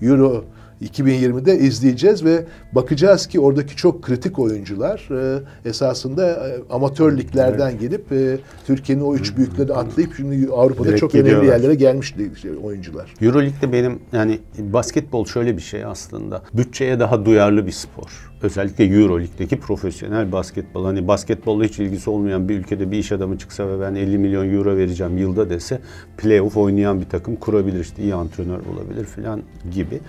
Euro 0.01 0.43
2020'de 0.81 1.59
izleyeceğiz 1.59 2.25
ve 2.25 2.45
bakacağız 2.71 3.27
ki 3.27 3.39
oradaki 3.39 3.75
çok 3.75 4.03
kritik 4.03 4.39
oyuncular 4.39 5.09
e, 5.11 5.39
esasında 5.69 6.29
e, 6.29 6.59
amatör 6.69 7.17
liglerden 7.17 7.69
evet. 7.69 7.79
gelip 7.79 8.11
e, 8.11 8.37
Türkiye'nin 8.67 9.03
o 9.03 9.15
üç 9.15 9.37
büyükleri 9.37 9.73
atlayıp 9.73 10.15
şimdi 10.15 10.49
Avrupa'da 10.51 10.87
Direkt 10.87 10.99
çok 10.99 11.11
gidiyorlar. 11.11 11.37
önemli 11.37 11.51
yerlere 11.51 11.75
gelmiş 11.75 12.15
oyuncular. 12.63 13.13
Euroleague'de 13.21 13.73
benim 13.73 13.99
yani 14.13 14.39
basketbol 14.57 15.25
şöyle 15.25 15.57
bir 15.57 15.61
şey 15.61 15.85
aslında. 15.85 16.41
Bütçeye 16.53 16.99
daha 16.99 17.25
duyarlı 17.25 17.67
bir 17.67 17.71
spor. 17.71 18.29
Özellikle 18.41 18.83
Euroleague'deki 18.83 19.59
profesyonel 19.59 20.31
basketbol. 20.31 20.85
Hani 20.85 21.07
basketbolla 21.07 21.63
hiç 21.63 21.79
ilgisi 21.79 22.09
olmayan 22.09 22.49
bir 22.49 22.59
ülkede 22.59 22.91
bir 22.91 22.97
iş 22.97 23.11
adamı 23.11 23.37
çıksa 23.37 23.67
ve 23.67 23.81
ben 23.81 23.95
50 23.95 24.17
milyon 24.17 24.53
euro 24.53 24.77
vereceğim 24.77 25.17
yılda 25.17 25.49
dese 25.49 25.79
playoff 26.17 26.57
oynayan 26.57 27.01
bir 27.01 27.09
takım 27.09 27.35
kurabilir 27.35 27.79
işte 27.79 28.03
iyi 28.03 28.15
antrenör 28.15 28.59
bulabilir 28.65 29.05
falan 29.05 29.41
gibi. 29.73 29.99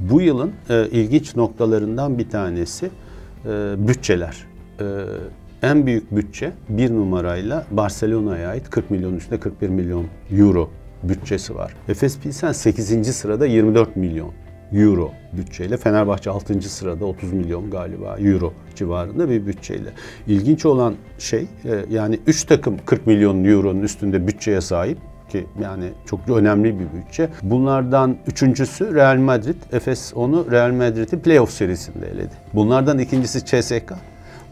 Bu 0.00 0.20
yılın 0.20 0.52
e, 0.70 0.88
ilginç 0.88 1.36
noktalarından 1.36 2.18
bir 2.18 2.30
tanesi 2.30 2.90
e, 3.46 3.74
bütçeler. 3.88 4.46
E, 4.80 4.84
en 5.62 5.86
büyük 5.86 6.16
bütçe 6.16 6.52
bir 6.68 6.90
numarayla 6.90 7.66
Barcelona'ya 7.70 8.48
ait 8.48 8.70
40 8.70 8.90
milyon 8.90 9.14
üstünde 9.14 9.40
41 9.40 9.68
milyon 9.68 10.06
euro 10.30 10.70
bütçesi 11.02 11.54
var. 11.54 11.74
Efes 11.88 12.18
Pilsen 12.18 12.52
8. 12.52 13.16
sırada 13.16 13.46
24 13.46 13.96
milyon 13.96 14.30
euro 14.72 15.12
bütçeyle. 15.32 15.76
Fenerbahçe 15.76 16.30
6. 16.30 16.62
sırada 16.62 17.04
30 17.04 17.32
milyon 17.32 17.70
galiba 17.70 18.16
euro 18.18 18.52
civarında 18.74 19.30
bir 19.30 19.46
bütçeyle. 19.46 19.92
İlginç 20.26 20.66
olan 20.66 20.94
şey 21.18 21.46
e, 21.64 21.84
yani 21.90 22.20
3 22.26 22.44
takım 22.44 22.76
40 22.86 23.06
milyon 23.06 23.44
euronun 23.44 23.82
üstünde 23.82 24.26
bütçeye 24.26 24.60
sahip 24.60 24.98
ki 25.28 25.46
yani 25.62 25.92
çok 26.06 26.28
önemli 26.28 26.78
bir 26.78 26.84
bütçe. 26.84 27.28
Bunlardan 27.42 28.16
üçüncüsü 28.26 28.94
Real 28.94 29.16
Madrid. 29.16 29.56
Efes 29.72 30.12
onu 30.14 30.50
Real 30.50 30.72
Madrid'i 30.72 31.18
playoff 31.18 31.50
serisinde 31.50 32.06
eledi. 32.06 32.32
Bunlardan 32.54 32.98
ikincisi 32.98 33.44
CSK. 33.44 33.92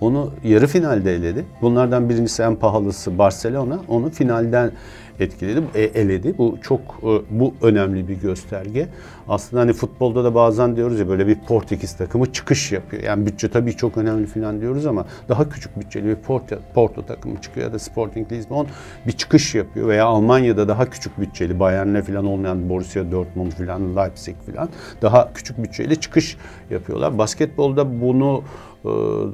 Onu 0.00 0.30
yarı 0.44 0.66
finalde 0.66 1.14
eledi. 1.14 1.44
Bunlardan 1.62 2.08
birincisi 2.08 2.42
en 2.42 2.56
pahalısı 2.56 3.18
Barcelona. 3.18 3.80
Onu 3.88 4.10
finalden 4.10 4.72
etkiledi, 5.20 5.62
e, 5.74 5.82
eledi. 5.82 6.38
Bu 6.38 6.58
çok 6.62 6.80
e, 6.80 7.10
bu 7.30 7.54
önemli 7.62 8.08
bir 8.08 8.14
gösterge. 8.14 8.88
Aslında 9.28 9.62
hani 9.62 9.72
futbolda 9.72 10.24
da 10.24 10.34
bazen 10.34 10.76
diyoruz 10.76 11.00
ya 11.00 11.08
böyle 11.08 11.26
bir 11.26 11.38
Portekiz 11.38 11.96
takımı 11.96 12.32
çıkış 12.32 12.72
yapıyor. 12.72 13.02
Yani 13.02 13.26
bütçe 13.26 13.48
tabii 13.48 13.76
çok 13.76 13.98
önemli 13.98 14.26
falan 14.26 14.60
diyoruz 14.60 14.86
ama 14.86 15.06
daha 15.28 15.48
küçük 15.48 15.80
bütçeli 15.80 16.06
bir 16.06 16.14
Porto, 16.14 16.56
Porto 16.74 17.06
takımı 17.06 17.40
çıkıyor 17.40 17.66
ya 17.66 17.72
da 17.72 17.78
Sporting 17.78 18.32
Lisbon 18.32 18.66
bir 19.06 19.12
çıkış 19.12 19.54
yapıyor 19.54 19.88
veya 19.88 20.04
Almanya'da 20.04 20.68
daha 20.68 20.90
küçük 20.90 21.20
bütçeli 21.20 21.60
Bayern'le 21.60 22.02
falan 22.02 22.24
olmayan 22.24 22.68
Borussia 22.68 23.12
Dortmund 23.12 23.52
falan 23.52 23.96
Leipzig 23.96 24.36
falan 24.52 24.68
daha 25.02 25.32
küçük 25.32 25.62
bütçeyle 25.62 25.94
çıkış 25.94 26.36
yapıyorlar. 26.70 27.18
Basketbolda 27.18 28.00
bunu 28.00 28.42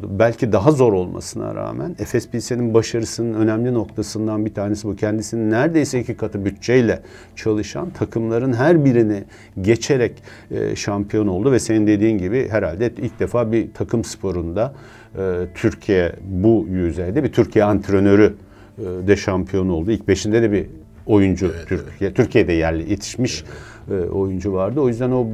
belki 0.08 0.52
daha 0.52 0.70
zor 0.70 0.92
olmasına 0.92 1.54
rağmen 1.54 1.96
Efes 1.98 2.28
Pilsen'in 2.28 2.74
başarısının 2.74 3.34
önemli 3.34 3.74
noktasından 3.74 4.46
bir 4.46 4.54
tanesi 4.54 4.88
bu. 4.88 4.96
Kendisinin 4.96 5.50
neredeyse 5.50 6.00
iki 6.00 6.16
katı 6.16 6.44
bütçeyle 6.44 7.02
çalışan 7.36 7.90
takımların 7.90 8.52
her 8.52 8.84
birini 8.84 9.24
geçerek 9.60 10.12
e, 10.50 10.76
şampiyon 10.76 11.26
oldu 11.26 11.52
ve 11.52 11.58
senin 11.58 11.86
dediğin 11.86 12.18
gibi 12.18 12.48
herhalde 12.48 12.92
ilk 12.96 13.20
defa 13.20 13.52
bir 13.52 13.72
takım 13.74 14.04
sporunda 14.04 14.74
e, 15.18 15.46
Türkiye 15.54 16.12
bu 16.24 16.66
yüzeyde 16.70 17.24
bir 17.24 17.32
Türkiye 17.32 17.64
antrenörü 17.64 18.34
e, 18.78 18.82
de 19.08 19.16
şampiyon 19.16 19.68
oldu. 19.68 19.90
İlk 19.90 20.08
beşinde 20.08 20.42
de 20.42 20.52
bir 20.52 20.66
oyuncu 21.06 21.46
evet, 21.46 21.68
Türkiye 21.68 22.08
evet. 22.08 22.16
Türkiye'de 22.16 22.52
yerli 22.52 22.90
yetişmiş 22.90 23.44
evet. 23.46 23.77
Oyuncu 23.94 24.52
vardı. 24.52 24.80
O 24.80 24.88
yüzden 24.88 25.10
o 25.10 25.26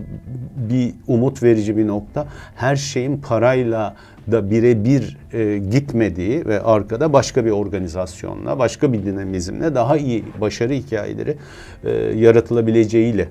bir 0.71 0.95
umut 1.07 1.43
verici 1.43 1.77
bir 1.77 1.87
nokta. 1.87 2.27
Her 2.55 2.77
şeyin 2.77 3.17
parayla 3.17 3.97
da 4.33 4.51
birebir 4.51 5.17
e, 5.33 5.59
gitmediği 5.59 6.47
ve 6.47 6.63
arkada 6.63 7.13
başka 7.13 7.45
bir 7.45 7.51
organizasyonla, 7.51 8.59
başka 8.59 8.93
bir 8.93 9.05
dinamizmle 9.07 9.75
daha 9.75 9.97
iyi 9.97 10.25
başarı 10.41 10.73
hikayeleri 10.73 11.37
e, 11.85 11.91
yaratılabileceğiyle 12.17 13.29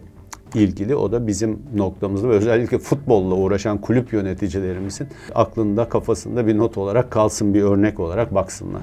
ilgili. 0.55 0.95
O 0.95 1.12
da 1.12 1.27
bizim 1.27 1.59
noktamızda 1.75 2.29
ve 2.29 2.33
özellikle 2.33 2.79
futbolla 2.79 3.36
uğraşan 3.36 3.81
kulüp 3.81 4.13
yöneticilerimizin 4.13 5.07
aklında, 5.36 5.89
kafasında 5.89 6.47
bir 6.47 6.57
not 6.57 6.77
olarak 6.77 7.12
kalsın, 7.12 7.53
bir 7.53 7.62
örnek 7.62 7.99
olarak 7.99 8.36
baksınlar. 8.36 8.81